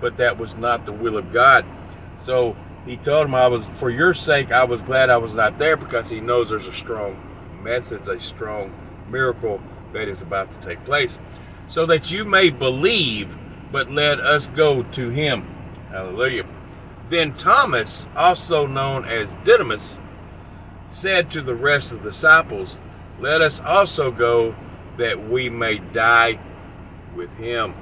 But 0.00 0.18
that 0.18 0.38
was 0.38 0.56
not 0.56 0.86
the 0.86 0.92
will 0.92 1.16
of 1.18 1.32
God. 1.32 1.66
So 2.24 2.56
he 2.86 2.96
told 2.98 3.26
him, 3.26 3.34
I 3.34 3.48
was 3.48 3.64
for 3.74 3.90
your 3.90 4.14
sake, 4.14 4.52
I 4.52 4.64
was 4.64 4.82
glad 4.82 5.10
I 5.10 5.18
was 5.18 5.34
not 5.34 5.58
there 5.58 5.76
because 5.76 6.10
he 6.10 6.20
knows 6.20 6.50
there's 6.50 6.66
a 6.66 6.74
strong 6.74 7.16
message, 7.62 8.08
a 8.08 8.20
strong 8.20 8.72
miracle 9.10 9.60
that 9.92 10.08
is 10.08 10.22
about 10.22 10.48
to 10.60 10.66
take 10.66 10.84
place. 10.84 11.18
So 11.68 11.86
that 11.86 12.10
you 12.10 12.24
may 12.24 12.50
believe, 12.50 13.34
but 13.70 13.90
let 13.90 14.20
us 14.20 14.46
go 14.48 14.82
to 14.82 15.08
him. 15.08 15.46
Hallelujah. 15.88 16.46
Then 17.10 17.34
Thomas, 17.34 18.06
also 18.16 18.66
known 18.66 19.04
as 19.04 19.28
Didymus, 19.44 19.98
said 20.90 21.30
to 21.32 21.42
the 21.42 21.54
rest 21.54 21.92
of 21.92 22.02
the 22.02 22.10
disciples, 22.10 22.78
Let 23.20 23.40
us 23.40 23.60
also 23.60 24.10
go 24.10 24.54
that 24.98 25.28
we 25.30 25.48
may 25.48 25.78
die 25.78 26.38
with 27.14 27.30
him. 27.36 27.74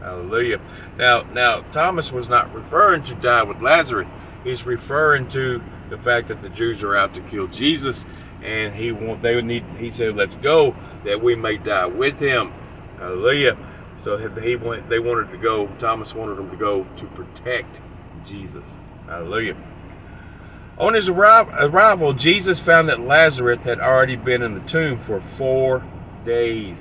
Hallelujah. 0.00 0.60
Now, 0.96 1.22
now 1.22 1.62
Thomas 1.72 2.12
was 2.12 2.28
not 2.28 2.52
referring 2.54 3.02
to 3.04 3.14
die 3.14 3.42
with 3.42 3.60
Lazarus. 3.60 4.08
He's 4.44 4.64
referring 4.64 5.28
to 5.30 5.62
the 5.90 5.98
fact 5.98 6.28
that 6.28 6.42
the 6.42 6.48
Jews 6.48 6.82
are 6.82 6.96
out 6.96 7.14
to 7.14 7.20
kill 7.22 7.48
Jesus, 7.48 8.04
and 8.42 8.74
he 8.74 8.92
want 8.92 9.22
they 9.22 9.34
would 9.34 9.44
need. 9.44 9.64
He 9.78 9.90
said, 9.90 10.16
"Let's 10.16 10.34
go 10.36 10.74
that 11.04 11.22
we 11.22 11.34
may 11.34 11.56
die 11.56 11.86
with 11.86 12.18
him." 12.18 12.52
Hallelujah. 12.98 13.56
So 14.04 14.16
he 14.16 14.56
went. 14.56 14.88
They 14.88 14.98
wanted 14.98 15.30
to 15.32 15.38
go. 15.38 15.66
Thomas 15.78 16.14
wanted 16.14 16.36
them 16.36 16.50
to 16.50 16.56
go 16.56 16.86
to 16.98 17.06
protect 17.08 17.80
Jesus. 18.24 18.76
Hallelujah. 19.06 19.56
On 20.78 20.92
his 20.92 21.08
arrival, 21.08 22.12
Jesus 22.12 22.60
found 22.60 22.88
that 22.88 23.00
Lazarus 23.00 23.60
had 23.64 23.80
already 23.80 24.16
been 24.16 24.42
in 24.42 24.54
the 24.54 24.68
tomb 24.68 25.00
for 25.00 25.22
four 25.38 25.82
days. 26.24 26.76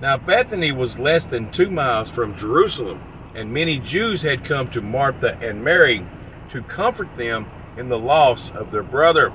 Now, 0.00 0.18
Bethany 0.18 0.70
was 0.70 0.98
less 0.98 1.24
than 1.24 1.50
two 1.50 1.70
miles 1.70 2.10
from 2.10 2.36
Jerusalem, 2.36 3.00
and 3.34 3.52
many 3.52 3.78
Jews 3.78 4.22
had 4.22 4.44
come 4.44 4.68
to 4.70 4.82
Martha 4.82 5.38
and 5.40 5.64
Mary 5.64 6.06
to 6.50 6.60
comfort 6.62 7.08
them 7.16 7.46
in 7.78 7.88
the 7.88 7.98
loss 7.98 8.50
of 8.50 8.70
their 8.70 8.82
brother. 8.82 9.32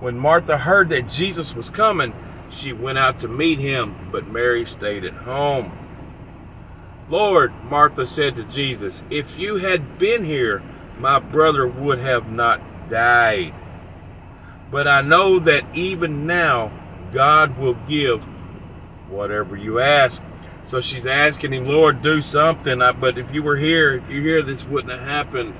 When 0.00 0.18
Martha 0.18 0.58
heard 0.58 0.88
that 0.90 1.08
Jesus 1.08 1.54
was 1.54 1.70
coming, 1.70 2.12
she 2.50 2.72
went 2.72 2.98
out 2.98 3.20
to 3.20 3.28
meet 3.28 3.58
him, 3.58 4.10
but 4.12 4.28
Mary 4.28 4.66
stayed 4.66 5.04
at 5.04 5.14
home. 5.14 5.72
Lord, 7.08 7.52
Martha 7.64 8.06
said 8.06 8.34
to 8.36 8.44
Jesus, 8.44 9.02
if 9.10 9.36
you 9.38 9.56
had 9.56 9.98
been 9.98 10.24
here, 10.24 10.62
my 10.98 11.18
brother 11.18 11.66
would 11.66 11.98
have 11.98 12.30
not 12.30 12.60
died. 12.90 13.54
But 14.70 14.88
I 14.88 15.02
know 15.02 15.38
that 15.40 15.64
even 15.74 16.26
now 16.26 16.72
God 17.12 17.58
will 17.58 17.74
give 17.88 18.22
whatever 19.08 19.56
you 19.56 19.80
ask. 19.80 20.22
So 20.66 20.80
she's 20.80 21.06
asking 21.06 21.52
him, 21.52 21.66
Lord, 21.66 22.02
do 22.02 22.22
something. 22.22 22.78
But 22.78 23.18
if 23.18 23.32
you 23.32 23.42
were 23.42 23.56
here, 23.56 23.94
if 23.94 24.08
you 24.10 24.22
here, 24.22 24.42
this 24.42 24.64
wouldn't 24.64 24.98
have 24.98 25.06
happened. 25.06 25.54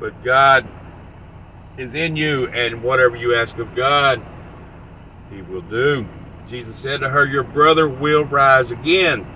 But 0.00 0.24
God 0.24 0.66
is 1.78 1.94
in 1.94 2.16
you, 2.16 2.48
and 2.48 2.82
whatever 2.82 3.16
you 3.16 3.34
ask 3.34 3.56
of 3.58 3.74
God, 3.74 4.20
He 5.30 5.42
will 5.42 5.62
do. 5.62 6.06
Jesus 6.48 6.78
said 6.78 7.00
to 7.00 7.10
her, 7.10 7.24
Your 7.24 7.44
brother 7.44 7.88
will 7.88 8.24
rise 8.24 8.70
again. 8.70 9.26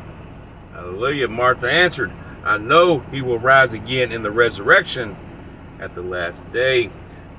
Hallelujah. 0.73 1.29
Martha 1.29 1.71
answered, 1.71 2.13
I 2.45 2.59
know 2.59 3.01
he 3.13 3.23
will 3.23 3.39
rise 3.39 3.73
again 3.73 4.11
in 4.11 4.23
the 4.23 4.31
resurrection 4.31 5.17
at 5.81 5.95
the 5.95 6.03
last 6.03 6.41
day. 6.53 6.91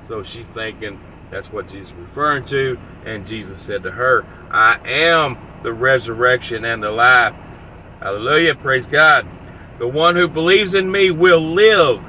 So 0.08 0.22
she's 0.22 0.48
thinking 0.48 1.00
that's 1.30 1.52
what 1.52 1.68
Jesus 1.68 1.90
is 1.90 1.94
referring 1.94 2.46
to. 2.46 2.78
And 3.04 3.26
Jesus 3.26 3.60
said 3.62 3.82
to 3.82 3.90
her, 3.90 4.24
I 4.50 4.78
am 4.88 5.36
the 5.62 5.72
resurrection 5.72 6.64
and 6.64 6.82
the 6.82 6.90
life. 6.90 7.34
Hallelujah. 8.00 8.54
Praise 8.54 8.86
God. 8.86 9.26
The 9.78 9.88
one 9.88 10.14
who 10.14 10.28
believes 10.28 10.74
in 10.74 10.90
me 10.90 11.10
will 11.10 11.54
live 11.54 12.00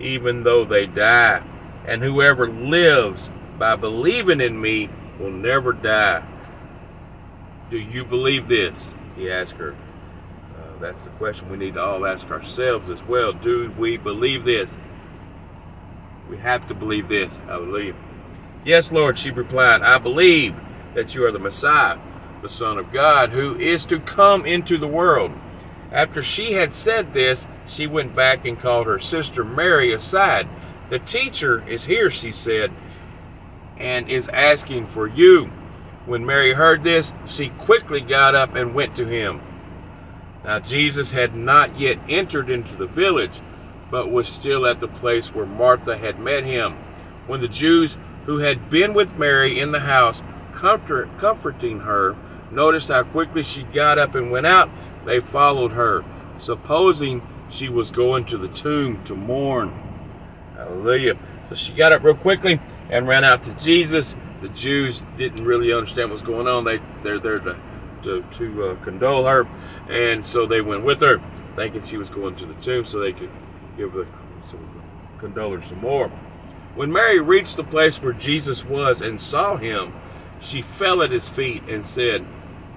even 0.00 0.42
though 0.42 0.64
they 0.64 0.86
die. 0.86 1.42
And 1.86 2.02
whoever 2.02 2.48
lives 2.48 3.20
by 3.58 3.76
believing 3.76 4.40
in 4.40 4.60
me 4.60 4.90
will 5.18 5.30
never 5.30 5.72
die. 5.72 6.24
Do 7.70 7.78
you 7.78 8.04
believe 8.04 8.48
this? 8.48 8.78
He 9.16 9.30
asked 9.30 9.52
her. 9.52 9.72
Uh, 9.72 10.78
that's 10.80 11.04
the 11.04 11.10
question 11.10 11.48
we 11.50 11.56
need 11.56 11.74
to 11.74 11.80
all 11.82 12.06
ask 12.06 12.26
ourselves 12.30 12.90
as 12.90 13.02
well. 13.04 13.32
Do 13.32 13.72
we 13.78 13.96
believe 13.96 14.44
this? 14.44 14.70
We 16.28 16.36
have 16.38 16.66
to 16.68 16.74
believe 16.74 17.08
this. 17.08 17.36
Hallelujah. 17.46 17.94
Yes, 18.64 18.90
Lord, 18.90 19.18
she 19.18 19.30
replied, 19.30 19.82
I 19.82 19.98
believe 19.98 20.54
that 20.94 21.14
you 21.14 21.24
are 21.24 21.32
the 21.32 21.38
Messiah, 21.38 21.98
the 22.42 22.48
Son 22.48 22.78
of 22.78 22.92
God, 22.92 23.30
who 23.30 23.56
is 23.58 23.84
to 23.86 24.00
come 24.00 24.44
into 24.44 24.76
the 24.76 24.88
world. 24.88 25.30
After 25.92 26.22
she 26.22 26.52
had 26.52 26.72
said 26.72 27.14
this, 27.14 27.46
she 27.66 27.86
went 27.86 28.16
back 28.16 28.44
and 28.44 28.58
called 28.58 28.86
her 28.86 28.98
sister 28.98 29.44
Mary 29.44 29.92
aside. 29.92 30.48
The 30.88 30.98
teacher 31.00 31.66
is 31.68 31.84
here, 31.84 32.10
she 32.10 32.32
said, 32.32 32.72
and 33.76 34.08
is 34.08 34.28
asking 34.28 34.86
for 34.88 35.06
you. 35.06 35.50
When 36.06 36.24
Mary 36.24 36.52
heard 36.52 36.84
this, 36.84 37.12
she 37.26 37.48
quickly 37.48 38.00
got 38.00 38.36
up 38.36 38.54
and 38.54 38.74
went 38.74 38.96
to 38.96 39.06
him. 39.06 39.40
Now 40.44 40.60
Jesus 40.60 41.10
had 41.10 41.34
not 41.34 41.80
yet 41.80 41.98
entered 42.08 42.48
into 42.48 42.76
the 42.76 42.86
village, 42.86 43.40
but 43.90 44.10
was 44.10 44.28
still 44.28 44.64
at 44.66 44.78
the 44.78 44.86
place 44.86 45.34
where 45.34 45.46
Martha 45.46 45.98
had 45.98 46.20
met 46.20 46.44
him. 46.44 46.76
When 47.26 47.40
the 47.40 47.48
Jews 47.48 47.96
who 48.26 48.38
had 48.38 48.70
been 48.70 48.94
with 48.94 49.18
Mary 49.18 49.58
in 49.58 49.72
the 49.72 49.80
house, 49.80 50.22
comfort, 50.54 51.08
comforting 51.18 51.80
her, 51.80 52.16
noticed 52.52 52.88
how 52.88 53.02
quickly 53.02 53.42
she 53.42 53.64
got 53.64 53.98
up 53.98 54.14
and 54.14 54.30
went 54.30 54.46
out, 54.46 54.70
they 55.04 55.20
followed 55.20 55.72
her, 55.72 56.04
supposing 56.40 57.22
she 57.50 57.68
was 57.68 57.90
going 57.90 58.24
to 58.26 58.38
the 58.38 58.48
tomb 58.48 59.04
to 59.04 59.16
mourn. 59.16 59.85
Hallelujah. 60.56 61.18
So 61.48 61.54
she 61.54 61.72
got 61.72 61.92
up 61.92 62.02
real 62.02 62.14
quickly 62.14 62.60
and 62.90 63.06
ran 63.06 63.24
out 63.24 63.42
to 63.44 63.52
Jesus. 63.54 64.16
The 64.42 64.48
Jews 64.48 65.02
didn't 65.16 65.44
really 65.44 65.72
understand 65.72 66.10
what 66.10 66.20
was 66.20 66.26
going 66.26 66.46
on. 66.46 66.64
They 66.64 66.80
they're 67.02 67.20
there 67.20 67.38
to 67.38 67.56
to, 68.04 68.24
to 68.38 68.64
uh, 68.64 68.84
condole 68.84 69.24
her, 69.26 69.46
and 69.88 70.26
so 70.26 70.46
they 70.46 70.60
went 70.60 70.84
with 70.84 71.00
her, 71.00 71.20
thinking 71.56 71.84
she 71.84 71.96
was 71.96 72.08
going 72.08 72.36
to 72.36 72.46
the 72.46 72.54
tomb 72.62 72.86
so 72.86 73.00
they 73.00 73.12
could 73.12 73.30
give 73.76 73.92
some 74.50 74.82
condole 75.18 75.56
her 75.56 75.68
some 75.68 75.80
more. 75.80 76.08
When 76.74 76.92
Mary 76.92 77.20
reached 77.20 77.56
the 77.56 77.64
place 77.64 78.02
where 78.02 78.12
Jesus 78.12 78.64
was 78.64 79.00
and 79.00 79.20
saw 79.20 79.56
him, 79.56 79.94
she 80.40 80.62
fell 80.62 81.02
at 81.02 81.10
his 81.10 81.28
feet 81.28 81.62
and 81.64 81.86
said, 81.86 82.24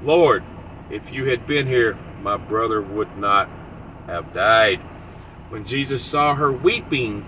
Lord, 0.02 0.44
if 0.90 1.12
you 1.12 1.26
had 1.26 1.46
been 1.46 1.68
here, 1.68 1.98
my 2.22 2.38
brother 2.38 2.82
would 2.82 3.18
not 3.18 3.50
have 4.08 4.34
died. 4.34 4.80
When 5.50 5.66
Jesus 5.66 6.04
saw 6.04 6.36
her 6.36 6.52
weeping, 6.52 7.26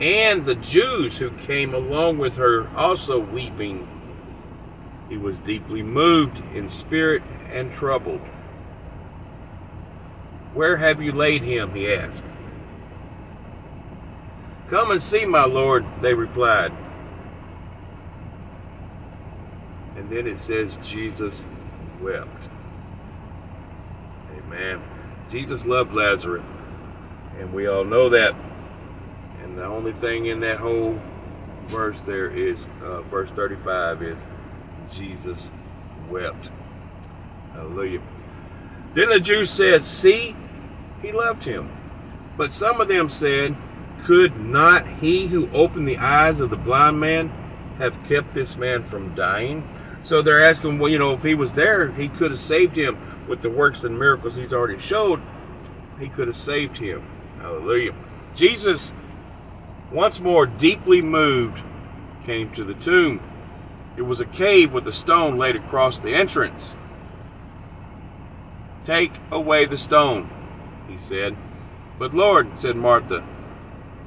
and 0.00 0.44
the 0.44 0.56
Jews 0.56 1.16
who 1.16 1.30
came 1.30 1.74
along 1.74 2.18
with 2.18 2.34
her 2.34 2.68
also 2.76 3.18
weeping, 3.18 3.88
he 5.08 5.16
was 5.16 5.36
deeply 5.38 5.82
moved 5.82 6.38
in 6.54 6.68
spirit 6.68 7.22
and 7.52 7.72
troubled. 7.72 8.20
Where 10.52 10.76
have 10.76 11.00
you 11.00 11.12
laid 11.12 11.42
him? 11.42 11.74
he 11.74 11.92
asked. 11.92 12.22
Come 14.68 14.90
and 14.90 15.02
see, 15.02 15.26
my 15.26 15.44
Lord, 15.44 15.84
they 16.00 16.14
replied. 16.14 16.72
And 19.96 20.10
then 20.10 20.26
it 20.26 20.40
says 20.40 20.76
Jesus 20.82 21.44
wept. 22.00 22.48
Amen. 24.36 24.82
Jesus 25.30 25.64
loved 25.64 25.92
Lazarus, 25.92 26.44
and 27.38 27.52
we 27.52 27.66
all 27.66 27.84
know 27.84 28.08
that. 28.10 28.34
And 29.44 29.56
the 29.56 29.64
only 29.64 29.92
thing 29.92 30.26
in 30.26 30.40
that 30.40 30.58
whole 30.58 30.98
verse 31.66 31.98
there 32.06 32.30
is, 32.30 32.58
uh, 32.82 33.02
verse 33.02 33.30
35 33.36 34.02
is, 34.02 34.18
Jesus 34.92 35.48
wept. 36.10 36.48
Hallelujah. 37.52 38.02
Then 38.94 39.10
the 39.10 39.20
Jews 39.20 39.50
said, 39.50 39.84
See, 39.84 40.34
he 41.02 41.12
loved 41.12 41.44
him. 41.44 41.70
But 42.36 42.52
some 42.52 42.80
of 42.80 42.88
them 42.88 43.08
said, 43.08 43.56
Could 44.04 44.40
not 44.40 44.86
he 44.86 45.26
who 45.26 45.50
opened 45.52 45.86
the 45.86 45.98
eyes 45.98 46.40
of 46.40 46.50
the 46.50 46.56
blind 46.56 46.98
man 46.98 47.28
have 47.78 47.96
kept 48.04 48.34
this 48.34 48.56
man 48.56 48.84
from 48.88 49.14
dying? 49.14 49.68
So 50.04 50.20
they're 50.20 50.44
asking, 50.44 50.78
well, 50.78 50.90
you 50.90 50.98
know, 50.98 51.14
if 51.14 51.22
he 51.22 51.34
was 51.34 51.52
there, 51.52 51.90
he 51.92 52.08
could 52.08 52.30
have 52.30 52.40
saved 52.40 52.76
him 52.76 52.98
with 53.26 53.40
the 53.40 53.48
works 53.48 53.84
and 53.84 53.98
miracles 53.98 54.36
he's 54.36 54.52
already 54.52 54.78
showed, 54.78 55.20
he 55.98 56.08
could 56.08 56.28
have 56.28 56.36
saved 56.36 56.76
him. 56.76 57.02
Hallelujah. 57.40 57.94
Jesus, 58.34 58.92
once 59.92 60.20
more 60.20 60.46
deeply 60.46 61.00
moved, 61.00 61.60
came 62.24 62.52
to 62.54 62.64
the 62.64 62.74
tomb. 62.74 63.20
It 63.96 64.02
was 64.02 64.20
a 64.20 64.26
cave 64.26 64.72
with 64.72 64.86
a 64.88 64.92
stone 64.92 65.38
laid 65.38 65.56
across 65.56 65.98
the 65.98 66.14
entrance. 66.14 66.70
Take 68.84 69.12
away 69.30 69.66
the 69.66 69.78
stone, 69.78 70.28
he 70.88 70.98
said. 71.02 71.36
But 71.98 72.14
Lord, 72.14 72.58
said 72.58 72.76
Martha, 72.76 73.24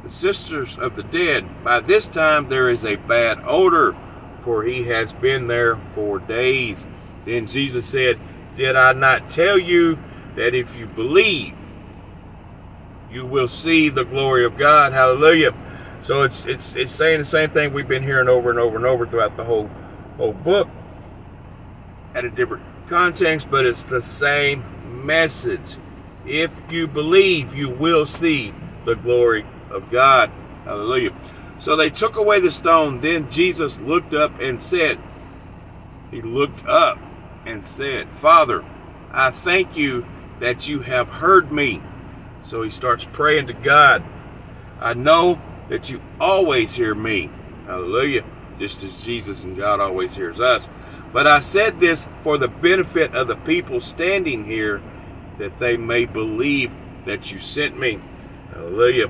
the 0.04 0.12
sisters 0.12 0.78
of 0.78 0.96
the 0.96 1.04
dead, 1.04 1.64
by 1.64 1.80
this 1.80 2.08
time 2.08 2.50
there 2.50 2.70
is 2.70 2.86
a 2.86 2.96
bad 2.96 3.40
odor 3.46 3.96
for 4.48 4.64
he 4.64 4.84
has 4.84 5.12
been 5.12 5.48
there 5.48 5.78
for 5.94 6.20
days. 6.20 6.86
Then 7.26 7.48
Jesus 7.48 7.86
said, 7.86 8.18
Did 8.56 8.78
I 8.78 8.94
not 8.94 9.28
tell 9.28 9.58
you 9.58 10.00
that 10.38 10.56
if 10.56 10.74
you 10.74 10.86
believe, 10.86 11.54
you 13.12 13.26
will 13.26 13.50
see 13.50 13.90
the 13.90 14.06
glory 14.06 14.46
of 14.46 14.58
God? 14.58 14.94
Hallelujah. 14.94 15.54
So 16.08 16.22
it's 16.22 16.46
it's 16.46 16.74
it's 16.78 16.94
saying 16.94 17.20
the 17.20 17.26
same 17.26 17.50
thing 17.50 17.74
we've 17.74 17.86
been 17.86 18.02
hearing 18.02 18.30
over 18.30 18.50
and 18.50 18.58
over 18.58 18.78
and 18.78 18.86
over 18.86 19.06
throughout 19.06 19.36
the 19.36 19.44
whole 19.44 19.70
whole 20.16 20.32
book 20.32 20.70
at 22.16 22.24
a 22.24 22.30
different 22.30 22.64
context, 22.88 23.48
but 23.52 23.66
it's 23.66 23.84
the 23.84 24.02
same 24.02 24.64
message. 25.06 25.76
If 26.26 26.50
you 26.70 26.88
believe, 26.88 27.54
you 27.54 27.68
will 27.68 28.06
see 28.06 28.54
the 28.86 28.96
glory 28.96 29.46
of 29.70 29.92
God. 29.92 30.32
Hallelujah. 30.64 31.14
So 31.60 31.76
they 31.76 31.90
took 31.90 32.16
away 32.16 32.40
the 32.40 32.54
stone. 32.54 33.02
Then 33.02 33.30
Jesus 33.30 33.78
looked 33.80 34.14
up 34.14 34.40
and 34.40 34.62
said, 34.62 34.98
He 36.10 36.22
looked 36.22 36.66
up 36.68 37.00
and 37.46 37.66
said, 37.66 38.08
Father, 38.22 38.64
I 39.12 39.32
thank 39.32 39.76
you 39.76 40.06
that 40.40 40.70
you 40.70 40.80
have 40.80 41.10
heard 41.10 41.52
me. 41.52 41.82
So 42.46 42.64
he 42.64 42.72
starts 42.72 43.06
praying 43.12 43.48
to 43.48 43.54
God. 43.54 44.06
I 44.80 44.94
know 44.94 45.42
that 45.70 45.90
you 45.90 46.02
always 46.20 46.74
hear 46.74 46.96
me. 46.96 47.30
Hallelujah. 47.66 48.24
Just 48.60 48.84
as 48.84 48.96
Jesus 48.98 49.44
and 49.44 49.58
God 49.58 49.80
always 49.80 50.14
hears 50.14 50.40
us. 50.40 50.68
But 51.14 51.28
I 51.28 51.40
said 51.40 51.80
this 51.80 52.06
for 52.24 52.38
the 52.38 52.48
benefit 52.48 53.14
of 53.16 53.28
the 53.28 53.36
people 53.36 53.82
standing 53.82 54.46
here, 54.46 54.82
that 55.40 55.60
they 55.60 55.78
may 55.78 56.06
believe 56.06 56.72
that 57.06 57.32
you 57.32 57.42
sent 57.42 57.80
me. 57.80 58.00
Hallelujah. 58.54 59.08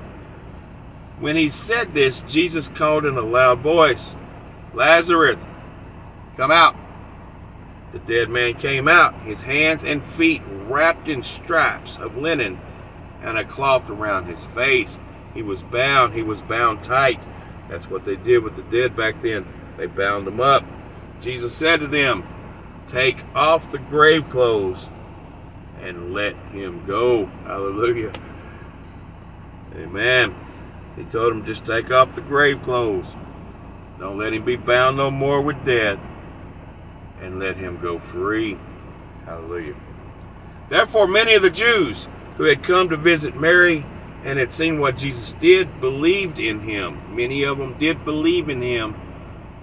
When 1.18 1.36
he 1.36 1.50
said 1.50 1.94
this, 1.94 2.22
Jesus 2.24 2.68
called 2.68 3.04
in 3.04 3.16
a 3.16 3.22
loud 3.22 3.60
voice, 3.60 4.16
Lazarus, 4.74 5.40
come 6.36 6.50
out. 6.50 6.76
The 7.92 7.98
dead 8.00 8.28
man 8.28 8.54
came 8.54 8.86
out, 8.86 9.20
his 9.22 9.40
hands 9.40 9.82
and 9.82 10.04
feet 10.14 10.42
wrapped 10.66 11.08
in 11.08 11.22
stripes 11.22 11.96
of 11.96 12.16
linen 12.16 12.60
and 13.22 13.38
a 13.38 13.44
cloth 13.44 13.88
around 13.88 14.26
his 14.26 14.44
face. 14.54 14.98
He 15.38 15.42
was 15.42 15.62
bound, 15.62 16.14
he 16.14 16.24
was 16.24 16.40
bound 16.40 16.82
tight. 16.82 17.22
That's 17.70 17.88
what 17.88 18.04
they 18.04 18.16
did 18.16 18.42
with 18.42 18.56
the 18.56 18.62
dead 18.62 18.96
back 18.96 19.22
then. 19.22 19.46
They 19.76 19.86
bound 19.86 20.26
them 20.26 20.40
up. 20.40 20.64
Jesus 21.20 21.54
said 21.54 21.78
to 21.78 21.86
them, 21.86 22.24
Take 22.88 23.22
off 23.36 23.70
the 23.70 23.78
grave 23.78 24.28
clothes 24.30 24.84
and 25.80 26.12
let 26.12 26.34
him 26.50 26.84
go. 26.88 27.26
Hallelujah. 27.44 28.12
Amen. 29.76 30.34
He 30.96 31.04
told 31.04 31.34
him, 31.34 31.46
just 31.46 31.64
take 31.64 31.92
off 31.92 32.16
the 32.16 32.20
grave 32.20 32.60
clothes. 32.64 33.06
Don't 34.00 34.18
let 34.18 34.32
him 34.32 34.44
be 34.44 34.56
bound 34.56 34.96
no 34.96 35.08
more 35.08 35.40
with 35.40 35.64
death. 35.64 36.00
And 37.22 37.38
let 37.38 37.56
him 37.56 37.80
go 37.80 38.00
free. 38.00 38.58
Hallelujah. 39.24 39.76
Therefore, 40.68 41.06
many 41.06 41.34
of 41.34 41.42
the 41.42 41.48
Jews 41.48 42.08
who 42.38 42.42
had 42.42 42.64
come 42.64 42.88
to 42.88 42.96
visit 42.96 43.40
Mary 43.40 43.86
and 44.24 44.38
had 44.38 44.52
seen 44.52 44.80
what 44.80 44.96
Jesus 44.96 45.34
did 45.40 45.80
believed 45.80 46.38
in 46.38 46.60
him. 46.60 47.14
Many 47.14 47.44
of 47.44 47.58
them 47.58 47.78
did 47.78 48.04
believe 48.04 48.48
in 48.48 48.62
him, 48.62 48.96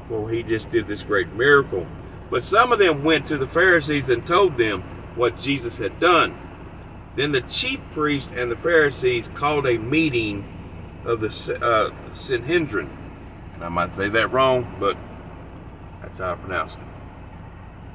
for 0.08 0.30
he 0.30 0.44
just 0.44 0.72
did 0.72 0.88
this 0.88 1.04
great 1.04 1.34
miracle. 1.34 1.86
But 2.30 2.44
some 2.44 2.72
of 2.72 2.80
them 2.80 3.04
went 3.04 3.28
to 3.28 3.38
the 3.38 3.48
Pharisees 3.48 4.10
and 4.10 4.26
told 4.26 4.58
them 4.58 4.82
what 5.16 5.40
Jesus 5.40 5.78
had 5.78 6.00
done. 6.00 6.38
Then 7.16 7.32
the 7.32 7.42
chief 7.42 7.80
priests 7.94 8.32
and 8.36 8.52
the 8.52 8.58
Pharisees 8.58 9.30
called 9.36 9.66
a 9.68 9.78
meeting 9.78 10.44
of 11.06 11.22
the 11.22 11.60
uh, 11.64 12.14
Sanhedrin. 12.14 12.90
I 13.62 13.70
might 13.70 13.96
say 13.96 14.10
that 14.10 14.32
wrong, 14.34 14.76
but 14.80 14.98
that's 16.02 16.20
how 16.20 16.34
I 16.34 16.36
pronounce 16.36 16.74
it. 16.74 16.80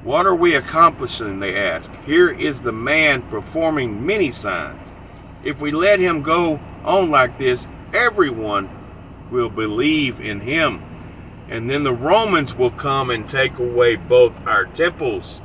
What 0.03 0.25
are 0.25 0.33
we 0.33 0.55
accomplishing? 0.55 1.39
They 1.39 1.55
asked. 1.55 1.91
Here 2.05 2.31
is 2.31 2.61
the 2.61 2.71
man 2.71 3.21
performing 3.29 4.03
many 4.03 4.31
signs. 4.31 4.87
If 5.43 5.59
we 5.59 5.71
let 5.71 5.99
him 5.99 6.21
go 6.21 6.59
on 6.83 7.09
like 7.09 7.37
this, 7.37 7.67
everyone 7.93 8.69
will 9.31 9.49
believe 9.49 10.19
in 10.19 10.41
him. 10.41 10.83
And 11.49 11.69
then 11.69 11.83
the 11.83 11.93
Romans 11.93 12.53
will 12.55 12.71
come 12.71 13.09
and 13.09 13.27
take 13.27 13.57
away 13.57 13.95
both 13.95 14.39
our 14.45 14.65
temples 14.65 15.41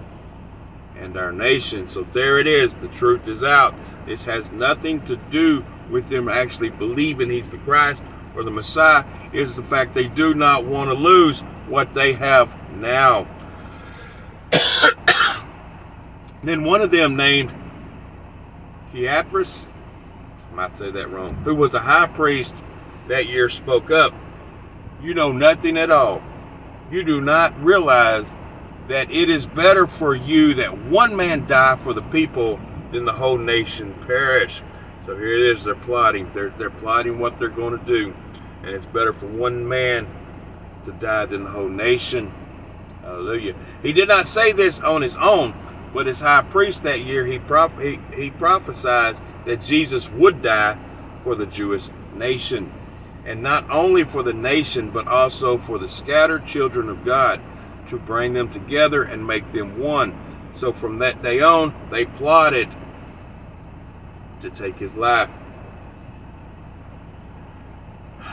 and 0.97 1.17
our 1.17 1.33
nation. 1.33 1.89
So 1.89 2.07
there 2.15 2.39
it 2.39 2.47
is. 2.47 2.73
The 2.81 2.89
truth 2.89 3.27
is 3.27 3.43
out. 3.43 3.75
This 4.07 4.25
has 4.25 4.51
nothing 4.53 5.05
to 5.07 5.17
do 5.17 5.65
with 5.91 6.09
them 6.09 6.29
actually 6.29 6.71
believing 6.71 7.31
he's 7.31 7.51
the 7.51 7.59
Christ 7.59 8.05
or 8.35 8.45
the 8.45 8.51
Messiah. 8.51 9.05
It 9.33 9.43
is 9.43 9.57
the 9.57 9.63
fact 9.63 9.95
they 9.95 10.09
do 10.09 10.35
not 10.35 10.65
want 10.65 10.91
to 10.91 10.95
lose 10.95 11.41
what 11.69 11.95
they 11.95 12.13
have 12.13 12.55
now. 12.73 13.27
then 16.45 16.65
one 16.65 16.83
of 16.83 16.91
them 16.91 17.17
named 17.17 17.53
Caiaphas, 18.93 19.69
Might 20.53 20.77
say 20.77 20.91
that 20.91 21.11
wrong, 21.11 21.35
who 21.45 21.55
was 21.55 21.75
a 21.75 21.81
high 21.81 22.07
priest 22.07 22.55
that 23.09 23.29
year 23.29 23.49
spoke 23.49 23.91
up. 23.91 24.15
You 25.03 25.15
know 25.15 25.31
nothing 25.31 25.77
at 25.77 25.91
all. 25.91 26.23
You 26.91 27.03
do 27.03 27.21
not 27.21 27.63
realize 27.63 28.35
that 28.89 29.11
it 29.11 29.29
is 29.29 29.47
better 29.47 29.87
for 29.87 30.15
you 30.15 30.55
that 30.55 30.87
one 30.87 31.17
man 31.17 31.47
die 31.47 31.77
for 31.77 31.93
the 31.93 32.03
people 32.03 32.59
than 32.93 33.05
the 33.05 33.13
whole 33.13 33.37
nation 33.37 33.95
perish. 34.07 34.63
So 35.05 35.17
here 35.17 35.35
it 35.35 35.57
is, 35.57 35.65
they're 35.65 35.75
plotting. 35.75 36.31
They're, 36.33 36.51
they're 36.51 36.71
plotting 36.71 37.19
what 37.19 37.39
they're 37.39 37.49
going 37.49 37.79
to 37.79 37.85
do. 37.85 38.15
And 38.63 38.71
it's 38.71 38.87
better 38.87 39.13
for 39.13 39.27
one 39.27 39.69
man 39.69 40.09
to 40.85 40.93
die 40.93 41.27
than 41.27 41.45
the 41.45 41.51
whole 41.51 41.69
nation. 41.69 42.33
Hallelujah. 43.03 43.55
He 43.83 43.93
did 43.93 44.09
not 44.09 44.27
say 44.27 44.53
this 44.53 44.81
on 44.81 45.03
his 45.03 45.17
own, 45.17 45.55
but 45.93 46.07
as 46.09 46.21
high 46.21 46.43
priest 46.43 46.83
that 46.85 47.03
year, 47.03 47.27
he, 47.27 47.39
prop- 47.39 47.81
he, 47.81 48.01
he 48.15 48.31
prophesied 48.31 49.21
that 49.47 49.63
Jesus 49.63 50.11
would 50.11 50.43
die 50.43 50.77
for 51.25 51.35
the 51.35 51.47
Jewish 51.47 51.89
nation. 52.15 52.71
And 53.25 53.43
not 53.43 53.71
only 53.71 54.05
for 54.05 54.23
the 54.23 54.33
nation, 54.33 54.91
but 54.91 55.09
also 55.09 55.59
for 55.59 55.79
the 55.79 55.89
scattered 55.89 56.47
children 56.47 56.89
of 56.89 57.05
God 57.05 57.41
to 57.89 57.97
bring 57.97 58.35
them 58.35 58.53
together 58.53 59.03
and 59.03 59.27
make 59.27 59.51
them 59.53 59.81
one. 59.81 60.15
So 60.57 60.73
from 60.73 60.99
that 60.99 61.23
day 61.23 61.41
on, 61.41 61.75
they 61.91 62.05
plotted 62.05 62.69
to 64.43 64.51
take 64.51 64.77
his 64.77 64.95
life. 64.95 65.31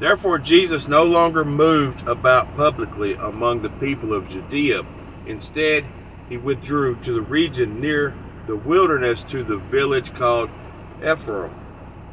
Therefore, 0.00 0.38
Jesus 0.38 0.88
no 0.88 1.02
longer 1.04 1.44
moved 1.44 2.06
about 2.08 2.56
publicly 2.56 3.14
among 3.14 3.62
the 3.62 3.70
people 3.70 4.12
of 4.12 4.28
Judea. 4.28 4.82
Instead, 5.26 5.84
he 6.28 6.36
withdrew 6.36 6.96
to 7.02 7.12
the 7.12 7.22
region 7.22 7.80
near 7.80 8.14
the 8.48 8.56
wilderness 8.56 9.22
to 9.28 9.44
the 9.44 9.58
village 9.58 10.12
called 10.14 10.48
Ephraim, 11.02 11.54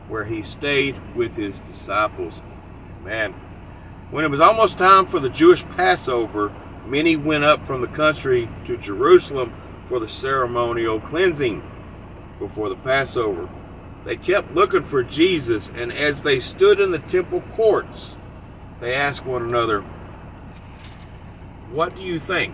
where 0.09 0.25
he 0.25 0.43
stayed 0.43 0.95
with 1.15 1.33
his 1.33 1.61
disciples. 1.61 2.41
Man, 3.03 3.33
when 4.11 4.25
it 4.25 4.29
was 4.29 4.41
almost 4.41 4.77
time 4.77 5.07
for 5.07 5.21
the 5.21 5.29
Jewish 5.29 5.63
Passover, 5.63 6.53
many 6.85 7.15
went 7.15 7.45
up 7.45 7.65
from 7.65 7.79
the 7.79 7.87
country 7.87 8.49
to 8.67 8.75
Jerusalem 8.77 9.53
for 9.87 9.99
the 10.01 10.09
ceremonial 10.09 10.99
cleansing 10.99 11.63
before 12.37 12.67
the 12.67 12.75
Passover. 12.75 13.49
They 14.03 14.17
kept 14.17 14.53
looking 14.53 14.83
for 14.83 15.03
Jesus, 15.03 15.71
and 15.73 15.91
as 15.91 16.21
they 16.21 16.41
stood 16.41 16.81
in 16.81 16.91
the 16.91 16.99
temple 16.99 17.43
courts, 17.55 18.13
they 18.81 18.93
asked 18.93 19.25
one 19.25 19.41
another, 19.41 19.81
What 21.71 21.95
do 21.95 22.01
you 22.01 22.19
think? 22.19 22.53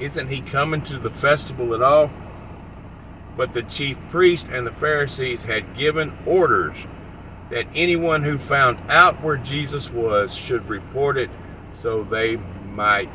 Isn't 0.00 0.28
he 0.28 0.40
coming 0.40 0.82
to 0.86 0.98
the 0.98 1.10
festival 1.10 1.72
at 1.72 1.82
all? 1.82 2.10
But 3.40 3.54
the 3.54 3.62
chief 3.62 3.96
priest 4.10 4.48
and 4.52 4.66
the 4.66 4.72
Pharisees 4.72 5.44
had 5.44 5.74
given 5.74 6.12
orders 6.26 6.76
that 7.48 7.66
anyone 7.74 8.22
who 8.22 8.36
found 8.36 8.78
out 8.90 9.22
where 9.22 9.38
Jesus 9.38 9.88
was 9.88 10.34
should 10.34 10.68
report 10.68 11.16
it 11.16 11.30
so 11.80 12.04
they 12.04 12.36
might 12.36 13.08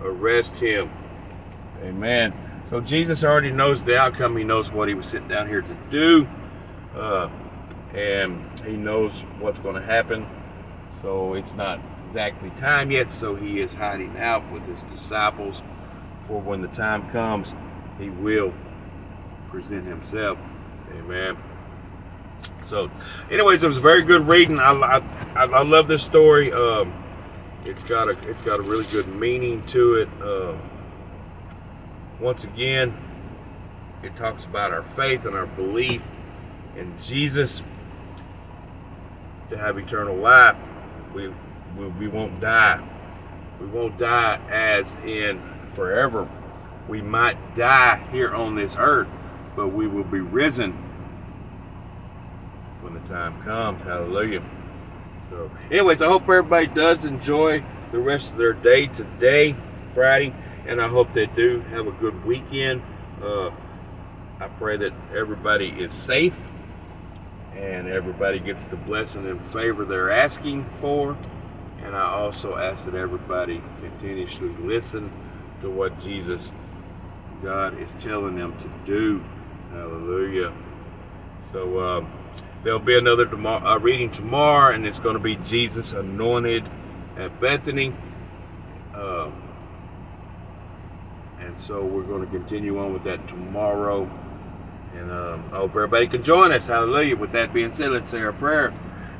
arrest 0.00 0.58
him. 0.58 0.92
Amen. 1.82 2.32
So 2.70 2.80
Jesus 2.82 3.24
already 3.24 3.50
knows 3.50 3.82
the 3.82 3.98
outcome. 3.98 4.36
He 4.36 4.44
knows 4.44 4.70
what 4.70 4.86
he 4.86 4.94
was 4.94 5.08
sitting 5.08 5.26
down 5.26 5.48
here 5.48 5.62
to 5.62 5.76
do. 5.90 6.28
Uh, 6.94 7.28
and 7.92 8.60
he 8.60 8.74
knows 8.74 9.10
what's 9.40 9.58
going 9.58 9.74
to 9.74 9.84
happen. 9.84 10.24
So 11.02 11.34
it's 11.34 11.54
not 11.54 11.80
exactly 12.06 12.50
time 12.50 12.92
yet. 12.92 13.12
So 13.12 13.34
he 13.34 13.60
is 13.60 13.74
hiding 13.74 14.16
out 14.18 14.48
with 14.52 14.62
his 14.68 14.78
disciples. 14.96 15.62
For 16.28 16.40
when 16.40 16.62
the 16.62 16.68
time 16.68 17.10
comes, 17.10 17.48
he 17.98 18.08
will 18.08 18.54
present 19.54 19.86
himself. 19.86 20.36
Amen. 20.94 21.36
So, 22.68 22.90
anyways, 23.30 23.62
it 23.62 23.68
was 23.68 23.78
very 23.78 24.02
good 24.02 24.26
reading. 24.26 24.58
I, 24.58 24.72
I, 24.72 25.44
I 25.44 25.62
love 25.62 25.86
this 25.86 26.02
story. 26.02 26.52
Um, 26.52 26.92
it's 27.64 27.84
got 27.84 28.08
a 28.08 28.18
it's 28.28 28.42
got 28.42 28.58
a 28.58 28.62
really 28.62 28.84
good 28.86 29.06
meaning 29.06 29.64
to 29.68 29.94
it. 29.94 30.08
Uh, 30.20 30.56
once 32.20 32.42
again, 32.42 32.96
it 34.02 34.16
talks 34.16 34.44
about 34.44 34.72
our 34.72 34.84
faith 34.96 35.24
and 35.24 35.36
our 35.36 35.46
belief 35.46 36.02
in 36.76 36.92
Jesus 37.00 37.62
to 39.50 39.56
have 39.56 39.78
eternal 39.78 40.16
life. 40.16 40.56
We 41.14 41.32
we, 41.78 41.86
we 41.86 42.08
won't 42.08 42.40
die. 42.40 42.84
We 43.60 43.66
won't 43.66 43.98
die 43.98 44.40
as 44.50 44.92
in 45.06 45.40
forever. 45.76 46.28
We 46.88 47.00
might 47.00 47.56
die 47.56 48.04
here 48.10 48.34
on 48.34 48.56
this 48.56 48.74
earth, 48.76 49.08
but 49.56 49.68
we 49.68 49.86
will 49.86 50.04
be 50.04 50.20
risen 50.20 50.72
when 52.80 52.94
the 52.94 53.00
time 53.08 53.42
comes. 53.42 53.82
Hallelujah. 53.82 54.42
So, 55.30 55.50
anyways, 55.70 56.02
I 56.02 56.06
hope 56.06 56.22
everybody 56.22 56.66
does 56.66 57.04
enjoy 57.04 57.64
the 57.92 57.98
rest 57.98 58.32
of 58.32 58.38
their 58.38 58.52
day 58.52 58.86
today, 58.88 59.56
Friday, 59.94 60.34
and 60.66 60.80
I 60.80 60.88
hope 60.88 61.14
they 61.14 61.26
do 61.26 61.60
have 61.70 61.86
a 61.86 61.92
good 61.92 62.24
weekend. 62.24 62.82
Uh, 63.22 63.50
I 64.40 64.48
pray 64.58 64.76
that 64.76 64.92
everybody 65.16 65.68
is 65.68 65.94
safe 65.94 66.36
and 67.56 67.88
everybody 67.88 68.40
gets 68.40 68.64
the 68.66 68.76
blessing 68.76 69.26
and 69.26 69.40
favor 69.52 69.84
they're 69.84 70.10
asking 70.10 70.66
for. 70.80 71.16
And 71.82 71.94
I 71.94 72.02
also 72.02 72.56
ask 72.56 72.84
that 72.84 72.94
everybody 72.94 73.62
continuously 73.80 74.48
listen 74.60 75.12
to 75.60 75.70
what 75.70 75.98
Jesus, 76.00 76.50
God, 77.42 77.80
is 77.80 77.90
telling 78.02 78.36
them 78.36 78.52
to 78.58 78.92
do. 78.92 79.22
Hallelujah. 79.74 80.52
So 81.50 81.80
um, 81.80 82.12
there'll 82.62 82.78
be 82.78 82.96
another 82.96 83.26
tomorrow, 83.26 83.66
uh, 83.66 83.78
reading 83.78 84.10
tomorrow, 84.12 84.72
and 84.72 84.86
it's 84.86 85.00
going 85.00 85.14
to 85.14 85.20
be 85.20 85.34
Jesus 85.48 85.92
anointed 85.92 86.64
at 87.16 87.40
Bethany. 87.40 87.92
Um, 88.94 89.42
and 91.40 91.60
so 91.60 91.84
we're 91.84 92.04
going 92.04 92.24
to 92.24 92.30
continue 92.30 92.78
on 92.78 92.92
with 92.92 93.02
that 93.04 93.26
tomorrow. 93.26 94.08
And 94.94 95.10
um, 95.10 95.44
I 95.52 95.56
hope 95.56 95.70
everybody 95.70 96.06
can 96.06 96.22
join 96.22 96.52
us. 96.52 96.66
Hallelujah. 96.66 97.16
With 97.16 97.32
that 97.32 97.52
being 97.52 97.72
said, 97.72 97.90
let's 97.90 98.12
say 98.12 98.20
our 98.20 98.32
prayer. 98.32 98.72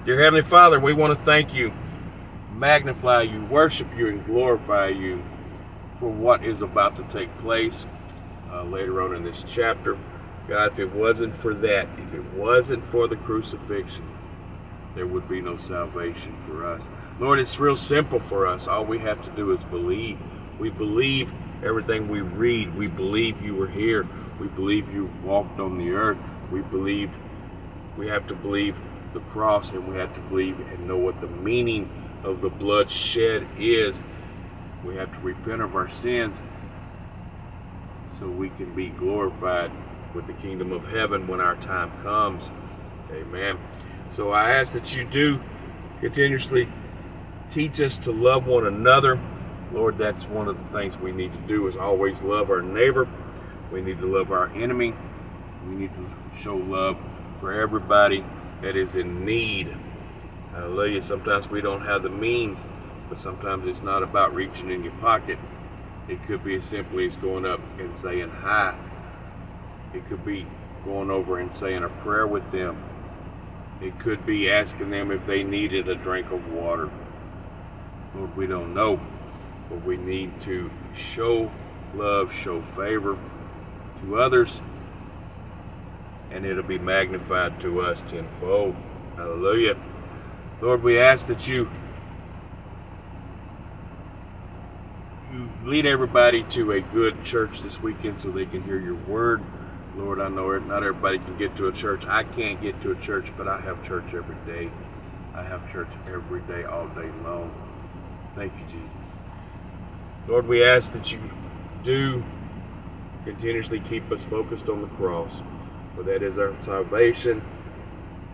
Dear 0.06 0.22
Heavenly 0.22 0.48
Father, 0.48 0.78
we 0.78 0.92
want 0.92 1.18
to 1.18 1.24
thank 1.24 1.52
you, 1.52 1.72
magnify 2.52 3.22
you, 3.22 3.44
worship 3.46 3.88
you, 3.96 4.06
and 4.06 4.24
glorify 4.24 4.88
you 4.88 5.24
for 5.98 6.08
what 6.08 6.44
is 6.44 6.62
about 6.62 6.94
to 6.96 7.02
take 7.04 7.36
place 7.38 7.86
uh, 8.52 8.62
later 8.62 9.02
on 9.02 9.16
in 9.16 9.24
this 9.24 9.42
chapter. 9.50 9.98
God, 10.48 10.72
if 10.72 10.78
it 10.78 10.92
wasn't 10.92 11.40
for 11.40 11.54
that, 11.54 11.88
if 11.98 12.14
it 12.14 12.24
wasn't 12.34 12.84
for 12.90 13.08
the 13.08 13.16
crucifixion, 13.16 14.06
there 14.94 15.06
would 15.06 15.28
be 15.28 15.40
no 15.40 15.58
salvation 15.58 16.36
for 16.46 16.66
us. 16.66 16.82
Lord, 17.18 17.38
it's 17.38 17.58
real 17.58 17.76
simple 17.76 18.20
for 18.20 18.46
us. 18.46 18.66
All 18.66 18.84
we 18.84 18.98
have 18.98 19.24
to 19.24 19.30
do 19.30 19.52
is 19.52 19.64
believe. 19.70 20.18
We 20.58 20.68
believe 20.68 21.30
everything 21.64 22.08
we 22.08 22.20
read. 22.20 22.76
We 22.76 22.88
believe 22.88 23.40
you 23.40 23.54
were 23.54 23.68
here. 23.68 24.06
We 24.38 24.48
believe 24.48 24.92
you 24.92 25.10
walked 25.22 25.60
on 25.60 25.78
the 25.78 25.92
earth. 25.92 26.18
We 26.52 26.60
believe 26.60 27.10
we 27.96 28.08
have 28.08 28.26
to 28.28 28.34
believe 28.34 28.76
the 29.14 29.20
cross 29.20 29.70
and 29.70 29.88
we 29.88 29.96
have 29.96 30.14
to 30.14 30.20
believe 30.22 30.58
and 30.60 30.86
know 30.86 30.98
what 30.98 31.20
the 31.20 31.28
meaning 31.28 31.88
of 32.22 32.40
the 32.42 32.50
blood 32.50 32.90
shed 32.90 33.46
is. 33.58 33.96
We 34.84 34.96
have 34.96 35.12
to 35.12 35.18
repent 35.20 35.62
of 35.62 35.74
our 35.74 35.88
sins 35.90 36.42
so 38.18 38.28
we 38.28 38.50
can 38.50 38.74
be 38.74 38.90
glorified 38.90 39.70
with 40.14 40.26
the 40.26 40.32
kingdom 40.34 40.72
of 40.72 40.84
heaven 40.86 41.26
when 41.26 41.40
our 41.40 41.56
time 41.56 41.90
comes. 42.02 42.44
Amen. 43.10 43.58
So 44.14 44.30
I 44.30 44.52
ask 44.52 44.72
that 44.74 44.94
you 44.94 45.04
do 45.04 45.40
continuously 46.00 46.68
teach 47.50 47.80
us 47.80 47.98
to 47.98 48.12
love 48.12 48.46
one 48.46 48.66
another. 48.66 49.20
Lord, 49.72 49.98
that's 49.98 50.24
one 50.24 50.48
of 50.48 50.56
the 50.56 50.78
things 50.78 50.96
we 50.98 51.12
need 51.12 51.32
to 51.32 51.38
do 51.48 51.66
is 51.66 51.76
always 51.76 52.20
love 52.22 52.50
our 52.50 52.62
neighbor. 52.62 53.08
We 53.72 53.80
need 53.80 53.98
to 53.98 54.06
love 54.06 54.30
our 54.30 54.48
enemy. 54.54 54.94
We 55.68 55.74
need 55.74 55.90
to 55.94 56.10
show 56.42 56.56
love 56.56 56.96
for 57.40 57.52
everybody 57.52 58.24
that 58.62 58.76
is 58.76 58.94
in 58.94 59.24
need. 59.24 59.76
Hallelujah. 60.52 61.02
Sometimes 61.02 61.48
we 61.48 61.60
don't 61.60 61.84
have 61.84 62.02
the 62.02 62.10
means, 62.10 62.58
but 63.08 63.20
sometimes 63.20 63.66
it's 63.66 63.82
not 63.82 64.02
about 64.02 64.34
reaching 64.34 64.70
in 64.70 64.84
your 64.84 64.94
pocket. 64.94 65.38
It 66.08 66.22
could 66.24 66.44
be 66.44 66.56
as 66.56 66.64
simply 66.64 67.08
as 67.08 67.16
going 67.16 67.44
up 67.44 67.60
and 67.78 67.96
saying 67.98 68.30
hi. 68.30 68.78
It 69.94 70.06
could 70.08 70.24
be 70.24 70.46
going 70.84 71.10
over 71.10 71.38
and 71.38 71.54
saying 71.56 71.84
a 71.84 71.88
prayer 71.88 72.26
with 72.26 72.50
them. 72.50 72.82
It 73.80 73.98
could 74.00 74.26
be 74.26 74.50
asking 74.50 74.90
them 74.90 75.10
if 75.10 75.24
they 75.26 75.42
needed 75.42 75.88
a 75.88 75.94
drink 75.94 76.30
of 76.30 76.52
water. 76.52 76.90
Lord, 78.14 78.36
we 78.36 78.46
don't 78.46 78.74
know, 78.74 79.00
but 79.68 79.84
we 79.84 79.96
need 79.96 80.32
to 80.42 80.70
show 80.94 81.50
love, 81.94 82.32
show 82.32 82.62
favor 82.76 83.18
to 84.02 84.20
others, 84.20 84.50
and 86.30 86.44
it'll 86.44 86.62
be 86.62 86.78
magnified 86.78 87.60
to 87.60 87.80
us 87.80 87.98
tenfold. 88.10 88.74
Hallelujah. 89.16 89.76
Lord, 90.60 90.82
we 90.82 90.98
ask 90.98 91.26
that 91.28 91.46
you 91.46 91.68
you 95.32 95.48
lead 95.64 95.84
everybody 95.84 96.44
to 96.52 96.72
a 96.72 96.80
good 96.80 97.24
church 97.24 97.60
this 97.62 97.80
weekend 97.82 98.20
so 98.20 98.30
they 98.30 98.46
can 98.46 98.62
hear 98.62 98.78
your 98.78 98.94
word. 98.94 99.42
Lord, 99.96 100.20
I 100.20 100.28
know 100.28 100.58
not 100.58 100.82
everybody 100.82 101.18
can 101.18 101.38
get 101.38 101.56
to 101.56 101.68
a 101.68 101.72
church. 101.72 102.04
I 102.08 102.24
can't 102.24 102.60
get 102.60 102.80
to 102.82 102.90
a 102.90 102.96
church, 102.96 103.28
but 103.36 103.46
I 103.46 103.60
have 103.60 103.84
church 103.86 104.06
every 104.12 104.36
day. 104.44 104.70
I 105.34 105.44
have 105.44 105.70
church 105.70 105.88
every 106.08 106.40
day, 106.42 106.64
all 106.64 106.88
day 106.88 107.08
long. 107.22 107.52
Thank 108.34 108.52
you, 108.54 108.64
Jesus. 108.66 109.08
Lord, 110.26 110.48
we 110.48 110.64
ask 110.64 110.92
that 110.94 111.12
you 111.12 111.20
do 111.84 112.24
continuously 113.24 113.78
keep 113.80 114.10
us 114.10 114.20
focused 114.28 114.68
on 114.68 114.80
the 114.80 114.88
cross, 114.88 115.32
for 115.94 116.02
that 116.02 116.22
is 116.24 116.38
our 116.38 116.54
salvation. 116.64 117.40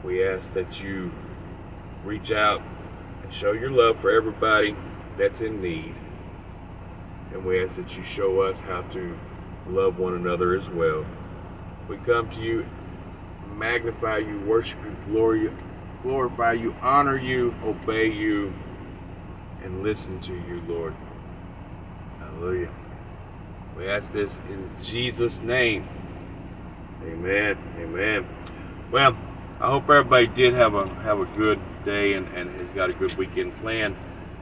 We 0.03 0.27
ask 0.27 0.53
that 0.55 0.81
you 0.81 1.13
reach 2.05 2.31
out 2.31 2.63
and 3.23 3.33
show 3.35 3.53
your 3.53 3.71
love 3.71 4.01
for 4.01 4.11
everybody 4.11 4.75
that's 5.19 5.43
in 5.43 5.61
need. 5.61 5.95
And 7.33 7.45
we 7.45 7.63
ask 7.63 7.77
that 7.77 7.95
you 7.97 8.03
show 8.03 8.41
us 8.41 8.61
how 8.61 8.81
to 8.93 9.19
love 9.69 9.99
one 9.99 10.15
another 10.15 10.59
as 10.59 10.67
well. 10.71 11.05
We 11.91 11.97
come 11.97 12.31
to 12.31 12.41
you, 12.41 12.65
magnify 13.57 14.19
you, 14.19 14.39
worship 14.47 14.79
you, 14.85 14.97
glory, 15.13 15.51
glorify 16.05 16.53
you, 16.53 16.73
honor 16.81 17.19
you, 17.19 17.53
obey 17.65 18.07
you, 18.07 18.55
and 19.65 19.83
listen 19.83 20.21
to 20.21 20.33
you, 20.33 20.63
Lord. 20.69 20.95
Hallelujah. 22.21 22.71
We 23.77 23.89
ask 23.89 24.13
this 24.13 24.41
in 24.49 24.71
Jesus' 24.81 25.41
name. 25.41 25.89
Amen. 27.03 27.59
Amen. 27.81 28.25
Well, 28.93 29.17
I 29.59 29.67
hope 29.67 29.91
everybody 29.91 30.29
did 30.29 30.55
have 30.55 30.75
a 30.75 30.87
have 31.03 31.19
a 31.19 31.25
good 31.25 31.59
day 31.85 32.13
and, 32.13 32.29
and 32.29 32.53
has 32.53 32.69
got 32.69 32.91
a 32.91 32.93
good 32.93 33.15
weekend 33.17 33.61
planned. 33.63 33.97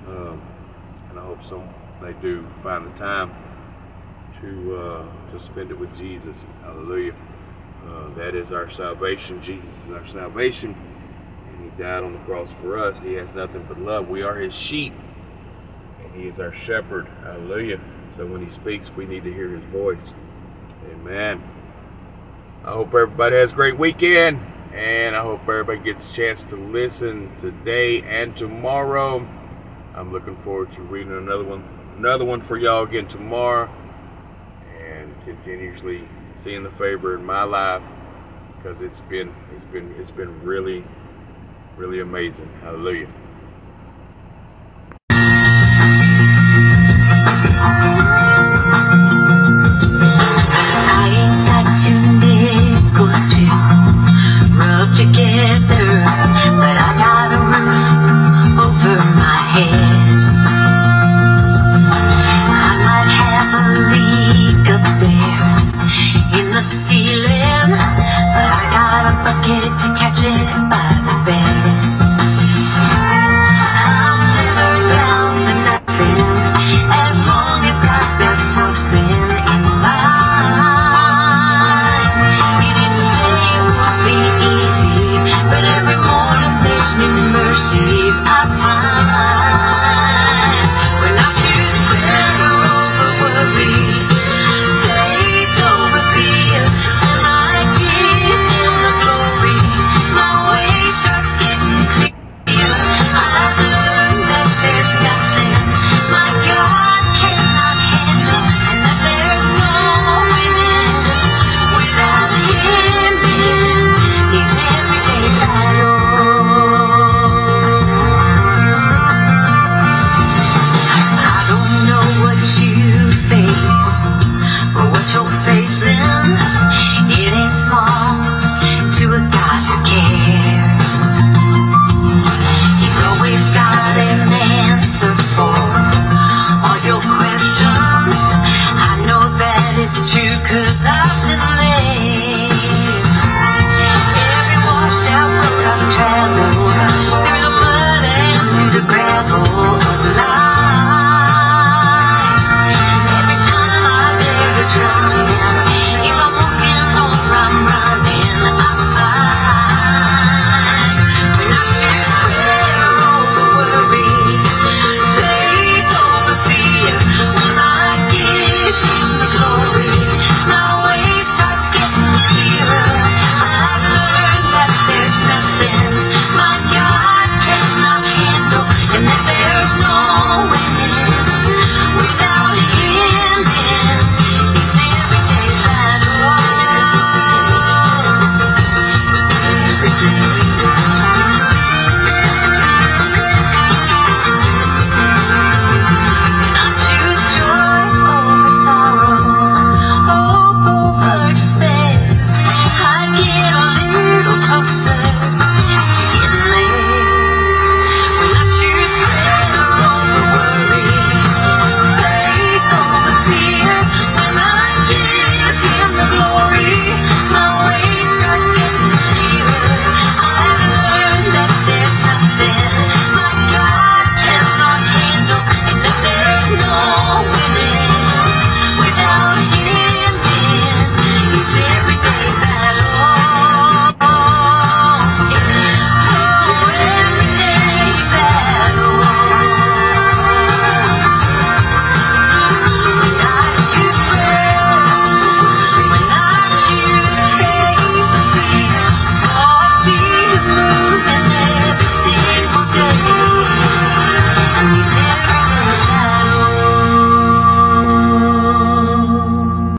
Um, 0.07 0.43
and 1.09 1.19
I 1.19 1.23
hope 1.23 1.39
so 1.49 1.67
they 2.03 2.13
do 2.21 2.47
find 2.63 2.87
the 2.87 2.99
time 2.99 3.35
to 4.43 4.77
uh, 4.77 5.33
to 5.33 5.41
spend 5.43 5.71
it 5.71 5.79
with 5.79 5.97
Jesus. 5.97 6.45
Hallelujah. 6.63 7.15
Uh, 7.87 8.15
that 8.15 8.35
is 8.35 8.53
our 8.53 8.71
salvation. 8.71 9.43
Jesus 9.43 9.65
is 9.87 9.93
our 9.93 10.07
salvation. 10.09 10.75
And 11.49 11.65
he 11.65 11.83
died 11.83 12.05
on 12.05 12.13
the 12.13 12.19
cross 12.21 12.49
for 12.61 12.79
us. 12.79 12.97
He 13.03 13.15
has 13.15 13.29
nothing 13.35 13.65
but 13.69 13.79
love. 13.79 14.09
We 14.09 14.23
are 14.23 14.37
his 14.37 14.55
sheep. 14.55 14.95
And 16.03 16.15
he 16.15 16.29
is 16.29 16.41
our 16.41 16.55
shepherd. 16.55 17.07
Hallelujah. 17.25 17.81
So 18.17 18.27
when 18.27 18.45
he 18.45 18.53
speaks, 18.53 18.91
we 18.97 19.07
need 19.07 19.25
to 19.25 19.33
hear 19.33 19.51
his 19.51 19.65
voice. 19.71 20.13
Amen. 20.91 21.43
I 22.65 22.73
hope 22.73 22.89
everybody 22.89 23.37
has 23.37 23.53
a 23.53 23.55
great 23.55 23.79
weekend. 23.79 24.41
And 24.75 25.17
I 25.17 25.23
hope 25.23 25.41
everybody 25.43 25.79
gets 25.79 26.09
a 26.09 26.13
chance 26.13 26.45
to 26.45 26.57
listen 26.57 27.35
today 27.41 28.03
and 28.03 28.37
tomorrow. 28.37 29.27
I'm 29.95 30.13
looking 30.13 30.37
forward 30.45 30.73
to 30.75 30.83
reading 30.83 31.17
another 31.17 31.45
one, 31.45 31.65
another 31.97 32.25
one 32.25 32.43
for 32.43 32.57
y'all 32.57 32.85
again 32.85 33.09
tomorrow, 33.09 33.69
and 34.81 35.13
continuously 35.25 36.07
seeing 36.43 36.63
the 36.63 36.71
favor 36.73 37.15
in 37.15 37.25
my 37.25 37.43
life 37.43 37.83
because 38.57 38.81
it's 38.81 39.01
been 39.03 39.35
it's 39.55 39.65
been 39.67 39.95
it's 39.99 40.11
been 40.11 40.43
really 40.43 40.85
really 41.77 42.01
amazing. 42.01 42.49
Hallelujah. 42.63 43.09